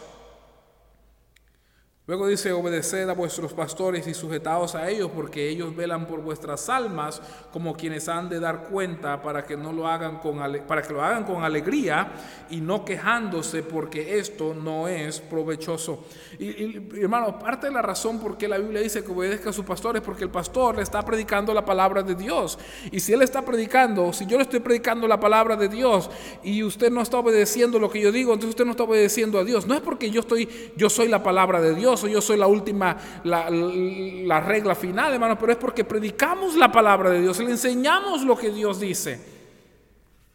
[2.07, 6.69] Luego dice, obedeced a vuestros pastores y sujetaos a ellos, porque ellos velan por vuestras
[6.69, 10.39] almas como quienes han de dar cuenta para que no lo hagan con
[10.69, 12.13] para que lo hagan con alegría
[12.51, 16.05] y no quejándose, porque esto no es provechoso.
[16.39, 19.65] Y, hermano, parte de la razón por qué la Biblia dice que obedezca a sus
[19.65, 22.59] pastores, porque el pastor le está predicando la palabra de Dios.
[22.93, 26.11] Y si él está predicando, si yo le estoy predicando la palabra de Dios
[26.43, 29.45] y usted no está obedeciendo lo que yo digo, entonces usted no está obedeciendo a
[29.45, 29.67] Dios.
[29.67, 32.97] No es porque yo estoy, yo soy la palabra de Dios yo soy la última,
[33.25, 38.37] la, regla final, hermano, pero es porque predicamos la palabra de Dios, le enseñamos lo
[38.37, 39.21] que Dios dice.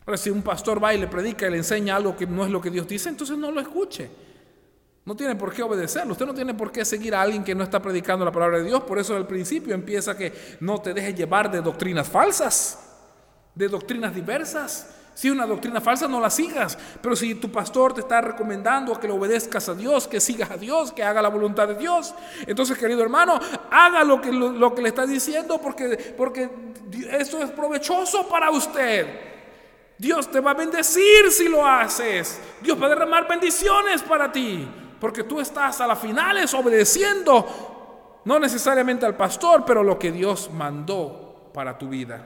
[0.06, 2.52] Ahora, si un pastor va y le predica y le enseña algo que no es
[2.52, 4.10] lo que Dios dice, entonces no lo escuche.
[5.06, 6.12] No tiene por qué obedecerlo.
[6.12, 8.66] Usted no tiene por qué seguir a alguien que no está predicando la palabra de
[8.66, 8.84] Dios.
[8.84, 12.80] Por eso al principio empieza que no te dejes llevar de doctrinas falsas,
[13.56, 14.99] de doctrinas diversas.
[15.20, 16.78] Si una doctrina falsa, no la sigas.
[17.02, 20.56] Pero si tu pastor te está recomendando que le obedezcas a Dios, que sigas a
[20.56, 22.16] Dios, que haga la voluntad de Dios,
[22.48, 23.38] entonces, querido hermano,
[23.70, 26.50] haga lo que, lo, que le está diciendo porque, porque
[27.12, 29.08] eso es provechoso para usted.
[29.98, 32.40] Dios te va a bendecir si lo haces.
[32.62, 34.66] Dios va a derramar bendiciones para ti.
[35.02, 40.50] Porque tú estás a las finales obedeciendo, no necesariamente al pastor, pero lo que Dios
[40.54, 42.26] mandó para tu vida.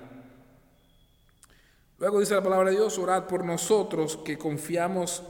[2.04, 5.24] Luego dice la palabra de Dios, orad por nosotros que confiamos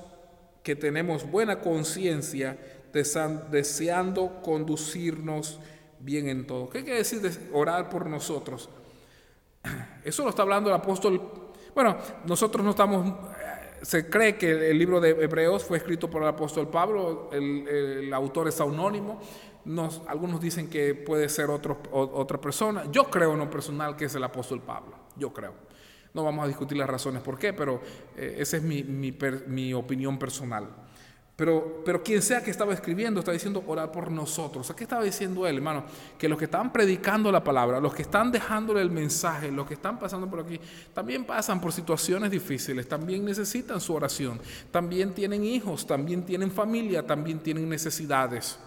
[0.64, 2.58] que tenemos buena conciencia,
[2.92, 5.60] deseando conducirnos
[6.00, 6.72] bien en todo.
[6.72, 8.72] ¿Qué quiere decir orar por nosotros?
[10.04, 11.22] Eso lo está hablando el apóstol.
[11.76, 11.96] Bueno,
[12.26, 13.08] nosotros no estamos...
[13.08, 18.12] Eh, se cree que el libro de Hebreos fue escrito por el apóstol Pablo, el,
[18.12, 19.22] autor es anónimo.
[19.66, 22.86] Nos, algunos dicen que puede ser otra persona.
[22.92, 24.96] Yo creo en lo personal que es el apóstol Pablo.
[25.16, 25.72] Yo creo.
[26.14, 27.82] No vamos a discutir las razones por qué, pero
[28.16, 30.68] eh, esa es mi, opinión personal.
[31.36, 34.70] Pero, pero quien sea que estaba escribiendo está diciendo orar por nosotros.
[34.70, 35.86] ¿A qué estaba diciendo él, hermano?
[36.20, 39.74] Que los que están predicando la palabra, los que están dejándole el mensaje, los que
[39.74, 40.60] están pasando por aquí,
[40.94, 44.40] también pasan por situaciones difíciles, también necesitan su oración,
[44.70, 48.60] también tienen hijos, también tienen familia, también tienen necesidades.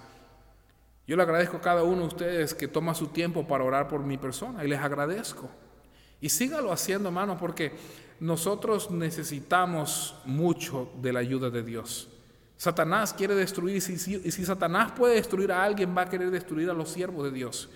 [1.06, 4.00] Yo le agradezco a cada uno de ustedes que toma su tiempo para orar por
[4.00, 5.48] mi persona y les agradezco.
[6.20, 7.72] Y sígalo haciendo, hermano, porque
[8.20, 12.08] nosotros necesitamos mucho de la ayuda de Dios.
[12.56, 16.74] Satanás quiere destruir, y si, Satanás puede destruir a alguien, va a querer destruir a
[16.74, 17.68] los siervos de Dios.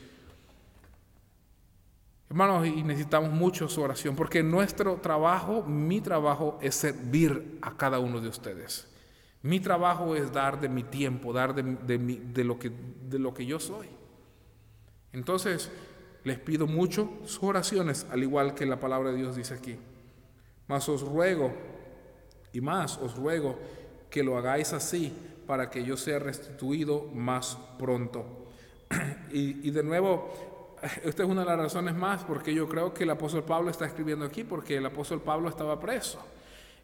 [2.30, 7.98] Hermanos, y necesitamos mucho su oración, porque nuestro trabajo, mi trabajo es servir a cada
[7.98, 8.88] uno de ustedes.
[9.42, 11.64] Mi trabajo es dar de mi tiempo, dar de,
[12.58, 12.72] que,
[13.08, 13.88] de lo que yo soy.
[15.12, 15.70] Entonces,
[16.24, 19.76] les pido mucho sus oraciones, al igual que la palabra de Dios dice aquí.
[20.68, 21.52] Mas os ruego,
[22.52, 23.58] y más os ruego,
[24.10, 25.12] que lo hagáis así,
[25.46, 28.24] para que yo sea restituido más pronto.
[29.32, 33.04] y, y de nuevo, esta es una de las razones más porque yo creo que
[33.04, 36.20] el apóstol Pablo está escribiendo aquí porque el apóstol Pablo estaba preso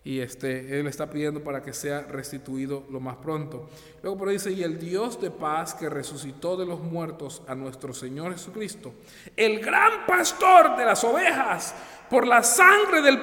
[0.06, 3.68] y este, él está pidiendo para que sea restituido lo más pronto.
[4.04, 7.92] Luego ahí dice, y el Dios de paz que resucitó de los muertos a nuestro
[7.92, 8.94] Señor Jesucristo,
[9.36, 11.74] el gran pastor de las ovejas,
[12.08, 13.22] por la sangre del,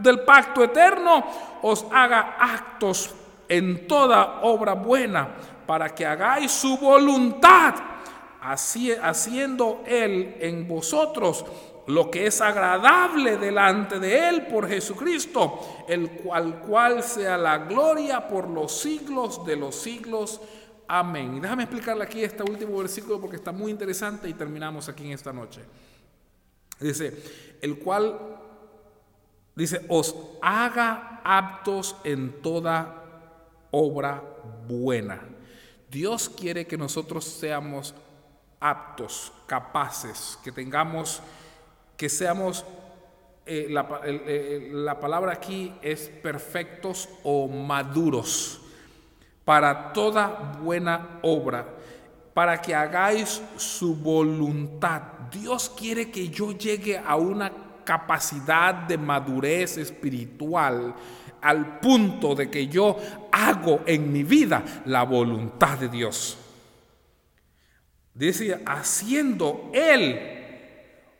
[0.00, 1.24] del pacto eterno,
[1.62, 3.14] os haga actos
[3.48, 5.34] en toda obra buena,
[5.66, 7.76] para que hagáis su voluntad
[8.42, 11.46] haciendo Él en vosotros
[11.86, 18.26] lo que es agradable delante de Él por Jesucristo, el cual, cual sea la gloria
[18.26, 20.40] por los siglos de los siglos.
[20.88, 21.36] Amén.
[21.36, 25.12] Y déjame explicarle aquí este último versículo porque está muy interesante y terminamos aquí en
[25.12, 25.60] esta noche.
[26.80, 28.18] Dice, el cual,
[29.54, 33.02] dice, os haga aptos en toda
[33.70, 34.22] obra
[34.66, 35.20] buena.
[35.90, 37.94] Dios quiere que nosotros seamos
[38.60, 41.22] aptos, capaces, que tengamos,
[41.96, 42.64] que seamos,
[43.46, 48.60] eh, eh, la, palabra aquí es perfectos o maduros
[49.44, 51.66] para toda buena obra,
[52.32, 55.02] para que hagáis su voluntad.
[55.30, 57.52] Dios quiere que yo llegue a una
[57.84, 60.94] capacidad de madurez espiritual
[61.42, 62.96] al punto de que yo
[63.30, 66.38] hago en mi vida la voluntad de Dios.
[68.14, 70.33] Dice, haciendo Él,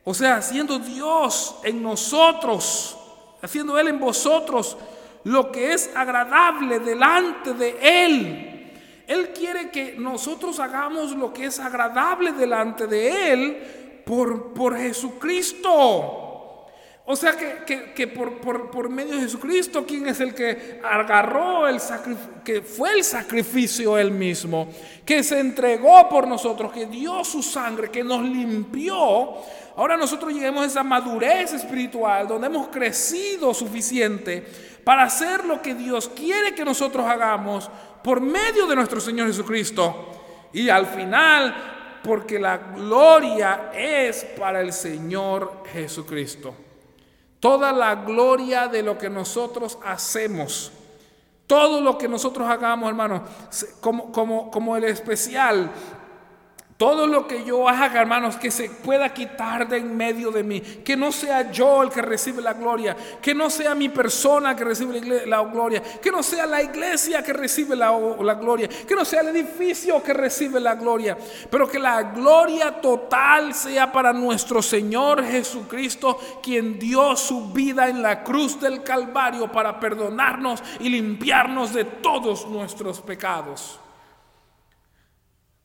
[0.04, 2.96] o sea, haciendo Dios en nosotros,
[3.40, 4.76] haciendo Él en vosotros
[5.24, 8.72] lo que es agradable delante de Él.
[9.06, 16.23] Él quiere que nosotros hagamos lo que es agradable delante de Él por, por Jesucristo.
[17.06, 22.62] O sea que, por, medio de Jesucristo, quien es el que agarró el sacrificio, que
[22.62, 24.68] fue el sacrificio él mismo,
[25.04, 29.34] que se entregó por nosotros, que dio su sangre, que nos limpió.
[29.76, 34.42] Ahora nosotros lleguemos a esa madurez espiritual donde hemos crecido suficiente
[34.82, 37.70] para hacer lo que Dios quiere que nosotros hagamos
[38.02, 40.10] por medio de nuestro Señor Jesucristo.
[40.54, 46.63] Y al final, porque la gloria es para el Señor Jesucristo.
[47.44, 50.72] Toda la gloria de lo que nosotros hacemos,
[51.46, 53.22] todo lo que nosotros hagamos, hermano,
[53.82, 55.70] como, como, como el especial
[56.76, 60.60] todo lo que yo haga, hermanos, que se pueda quitar de en medio de mí.
[60.60, 62.96] Que no sea yo el que recibe la gloria.
[63.22, 65.80] Que no sea mi persona que recibe la gloria.
[65.80, 68.68] Que no sea la iglesia que recibe la, la, gloria.
[68.68, 71.16] Que no sea el edificio que recibe la gloria.
[71.48, 78.02] Pero que la gloria total sea para nuestro Señor Jesucristo, quien dio su vida en
[78.02, 83.78] la cruz del Calvario para perdonarnos y limpiarnos de todos nuestros pecados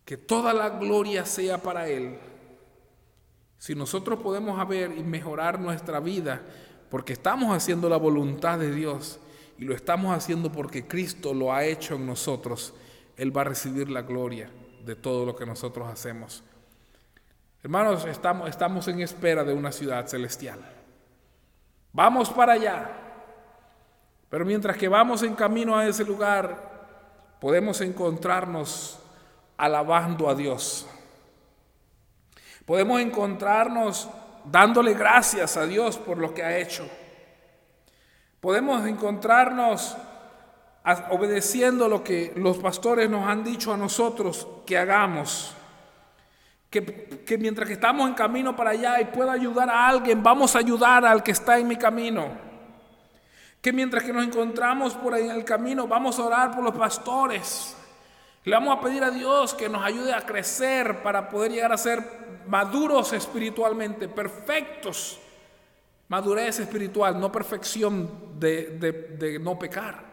[0.10, 2.18] que toda la gloria sea para Él.
[3.60, 6.42] Si nosotros podemos ver y mejorar nuestra vida
[6.90, 9.20] porque estamos haciendo la voluntad de Dios
[9.60, 12.74] y lo estamos haciendo porque Cristo lo ha hecho en nosotros,
[13.18, 14.50] Él va a recibir la gloria
[14.84, 16.44] de todo lo que nosotros hacemos.
[17.62, 20.60] Hermanos, estamos, estamos en espera de una ciudad celestial.
[21.94, 22.90] Vamos para allá.
[24.28, 29.00] Pero mientras que vamos en camino a ese lugar, podemos encontrarnos
[29.60, 30.88] alabando a Dios.
[32.66, 34.10] Podemos encontrarnos
[34.46, 36.88] dándole gracias a Dios por lo que ha hecho.
[38.40, 39.98] Podemos encontrarnos
[41.10, 45.54] obedeciendo lo que los pastores nos han dicho a nosotros que hagamos.
[46.70, 50.60] Que, mientras que estamos en camino para allá y pueda ayudar a alguien, vamos a
[50.60, 52.30] ayudar al que está en mi camino.
[53.62, 56.76] Que mientras que nos encontramos por ahí en el camino, vamos a orar por los
[56.76, 57.76] pastores.
[58.46, 61.78] Le vamos a pedir a Dios que nos ayude a crecer para poder llegar a
[61.78, 62.02] ser
[62.48, 65.20] maduros espiritualmente, perfectos.
[66.08, 70.04] Madurez espiritual, no perfección de, no pecar.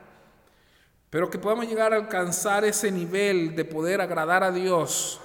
[1.09, 5.21] Pero que podamos llegar a alcanzar ese nivel de poder agradar a Dios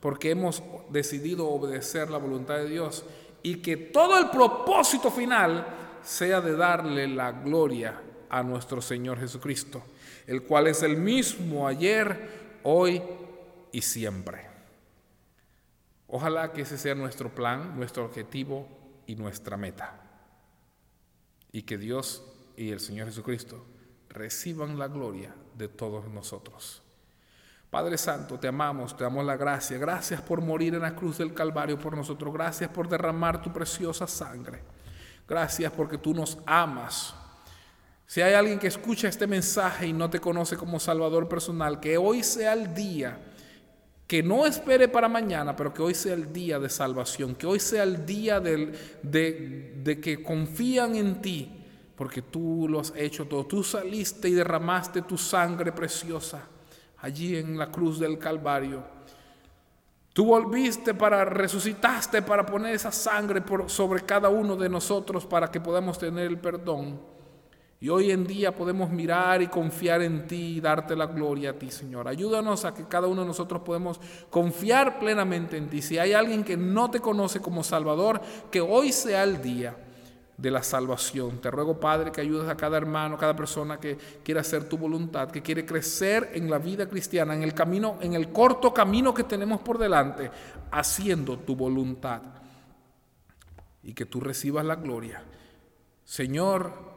[0.00, 3.04] porque hemos decidido obedecer la voluntad de Dios
[3.42, 5.66] y que todo el propósito final
[6.02, 9.82] sea de darle la gloria a nuestro Señor Jesucristo
[10.26, 13.02] el cual es el mismo ayer, hoy
[13.72, 14.46] y siempre.
[16.06, 18.68] Ojalá que ese sea nuestro plan, nuestro objetivo
[19.06, 20.00] y nuestra meta.
[21.52, 22.24] Y que Dios
[22.56, 23.64] y el Señor Jesucristo
[24.08, 26.82] reciban la gloria de todos nosotros.
[27.70, 29.76] Padre Santo, te amamos, te damos la gracia.
[29.78, 32.32] Gracias por morir en la cruz del Calvario por nosotros.
[32.32, 34.62] Gracias por derramar tu preciosa sangre.
[35.26, 37.16] Gracias porque tú nos amas.
[38.14, 41.98] Si hay alguien que escucha este mensaje y no te conoce como Salvador personal, que
[41.98, 43.18] hoy sea el día,
[44.06, 47.58] que no espere para mañana, pero que hoy sea el día de salvación, que hoy
[47.58, 48.70] sea el día de,
[49.02, 51.60] de que confían en ti,
[51.96, 53.46] porque tú lo has hecho todo.
[53.46, 56.46] Tú saliste y derramaste tu sangre preciosa
[56.98, 58.84] allí en la cruz del Calvario.
[60.12, 65.60] Tú volviste para, resucitaste para poner esa sangre sobre cada uno de nosotros para que
[65.60, 67.13] podamos tener el perdón.
[67.80, 71.52] Y hoy en día podemos mirar y confiar en ti y darte la gloria a
[71.54, 72.08] ti, Señor.
[72.08, 74.00] Ayúdanos a que cada uno de nosotros podemos
[74.30, 75.82] confiar plenamente en ti.
[75.82, 78.20] Si hay alguien que no te conoce como Salvador,
[78.50, 79.76] que hoy sea el día
[80.36, 81.40] de la salvación.
[81.40, 85.30] Te ruego, Padre, que ayudes a cada hermano, cada persona que quiera hacer tu voluntad,
[85.30, 89.24] que quiere crecer en la vida cristiana, en el camino, en el corto camino que
[89.24, 90.30] tenemos por delante,
[90.70, 92.22] haciendo tu voluntad.
[93.82, 95.22] Y que tú recibas la gloria.
[96.04, 96.93] Señor,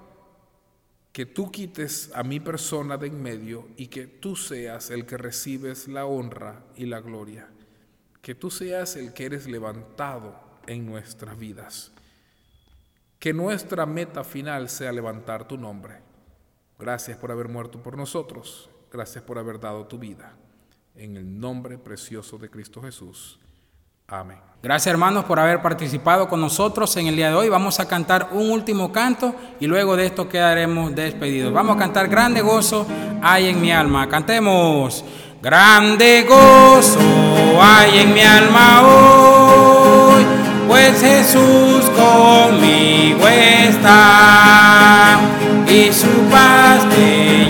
[1.17, 5.17] que tú quites a mi persona de en medio y que tú seas el que
[5.17, 7.49] recibes la honra y la gloria.
[8.21, 11.91] Que tú seas el que eres levantado en nuestras vidas.
[13.17, 16.01] Que nuestra meta final sea levantar tu nombre.
[16.77, 18.69] Gracias por haber muerto por nosotros.
[18.91, 20.37] Gracias por haber dado tu vida.
[20.93, 23.39] En el nombre precioso de Cristo Jesús.
[24.09, 24.37] Amén.
[24.63, 27.49] Gracias hermanos por haber participado con nosotros en el día de hoy.
[27.49, 31.51] Vamos a cantar un último canto y luego de esto quedaremos despedidos.
[31.51, 32.87] Vamos a cantar Grande Gozo
[33.21, 34.07] hay en mi alma.
[34.07, 35.03] Cantemos.
[35.41, 36.99] Grande gozo
[37.61, 40.25] hay en mi alma hoy,
[40.69, 45.19] pues Jesús conmigo está
[45.67, 46.85] y su paz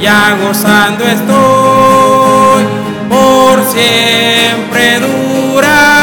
[0.01, 2.65] ya gozando estoy
[3.09, 5.96] por siempre durará.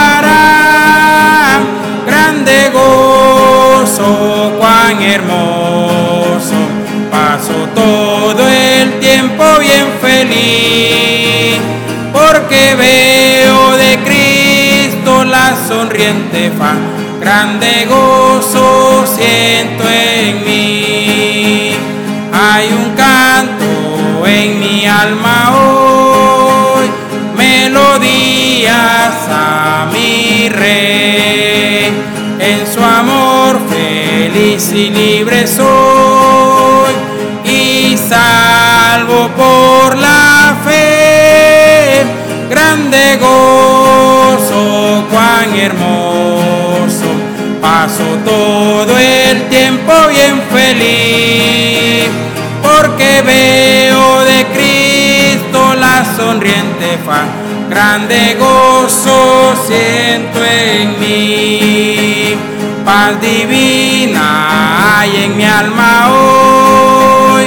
[2.44, 6.58] Grande gozo, cuán hermoso,
[7.10, 11.58] paso todo el tiempo bien feliz
[12.12, 16.76] porque veo de Cristo la sonriente faz
[17.18, 21.72] grande gozo siento en mí.
[22.30, 26.90] Hay un canto en mi alma hoy,
[27.38, 31.03] melodías a mi rey.
[34.54, 36.94] Y libre soy
[37.44, 42.04] y salvo por la fe.
[42.48, 47.08] Grande gozo, cuán hermoso.
[47.60, 52.08] Paso todo el tiempo bien feliz,
[52.62, 57.26] porque veo de Cristo la sonriente faz,
[57.68, 62.36] grande gozo siento en mí,
[62.84, 67.46] paz divina hay en mi alma hoy,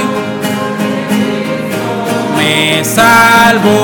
[2.36, 3.78] me salvo,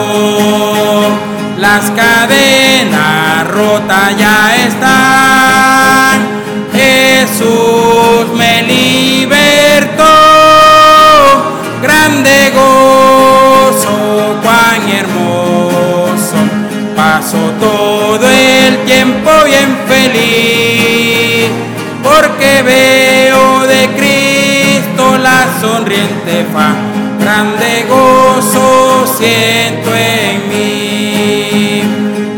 [1.58, 6.34] las cadenas rotas ya están.
[6.72, 10.04] Jesús me libertó,
[11.80, 13.96] grande gozo,
[14.42, 16.36] cuán hermoso,
[16.96, 20.73] paso todo el tiempo bien feliz,
[22.62, 26.76] veo de Cristo la sonriente faz,
[27.20, 31.82] grande gozo siento en mí,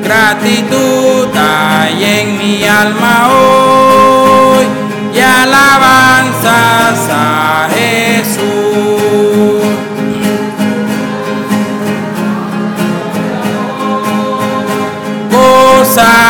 [0.02, 4.66] gratitud hay en mi alma hoy
[5.14, 8.46] y alabanzas a Jesús.
[15.30, 16.25] Gozándome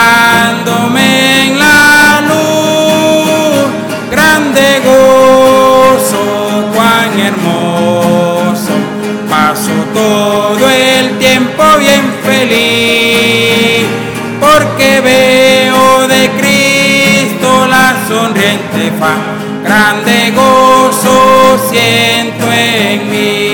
[19.62, 23.45] grande gozo siento en mí.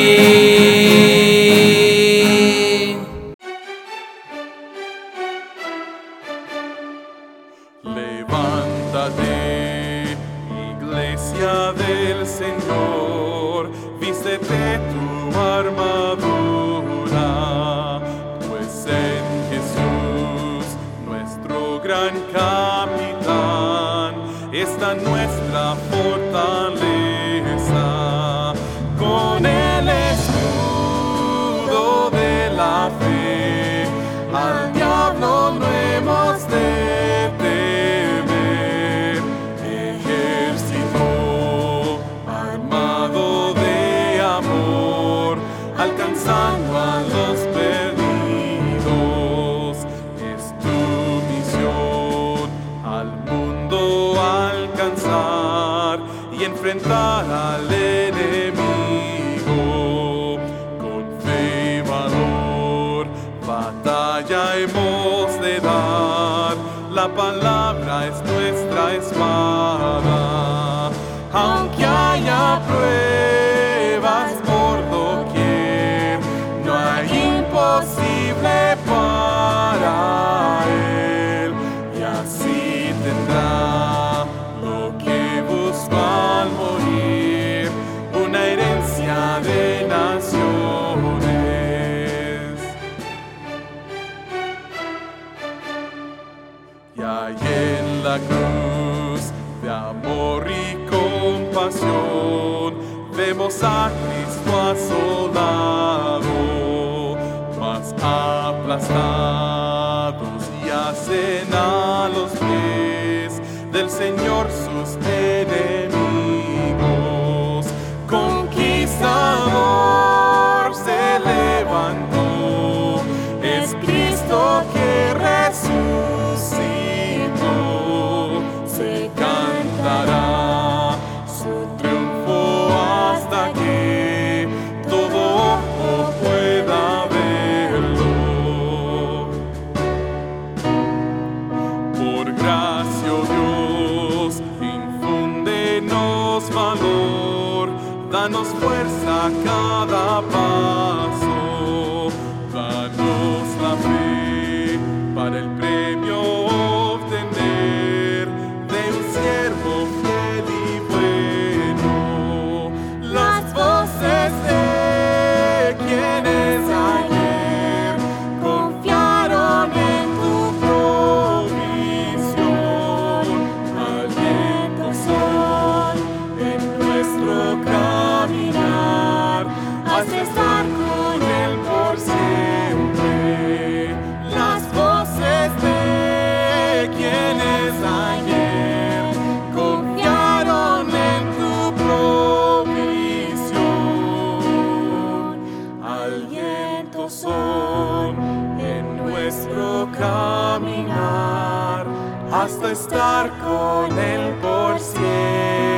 [197.10, 198.16] son
[198.60, 201.86] en nuestro caminar
[202.32, 205.71] hasta estar con Él por siempre.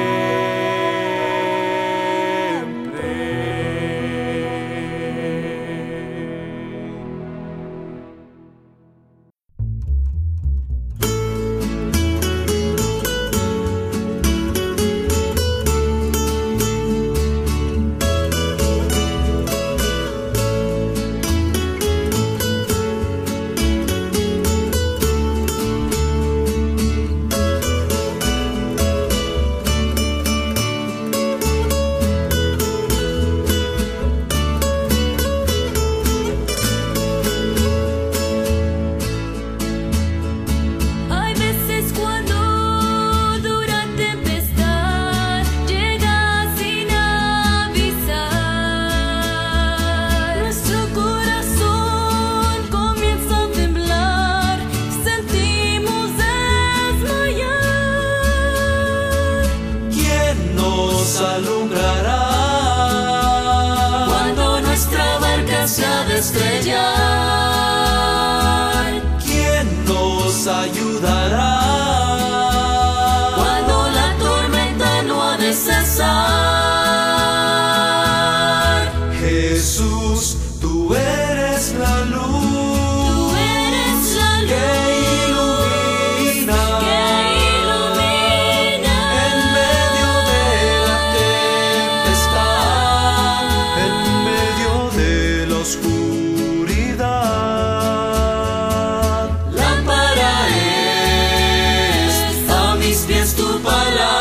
[103.10, 104.13] es tu palabra.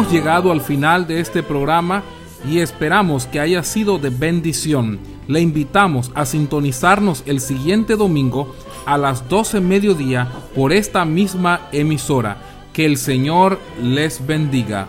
[0.00, 2.02] Hemos llegado al final de este programa
[2.48, 4.98] y esperamos que haya sido de bendición.
[5.28, 12.38] Le invitamos a sintonizarnos el siguiente domingo a las 12 mediodía por esta misma emisora.
[12.72, 14.88] Que el Señor les bendiga.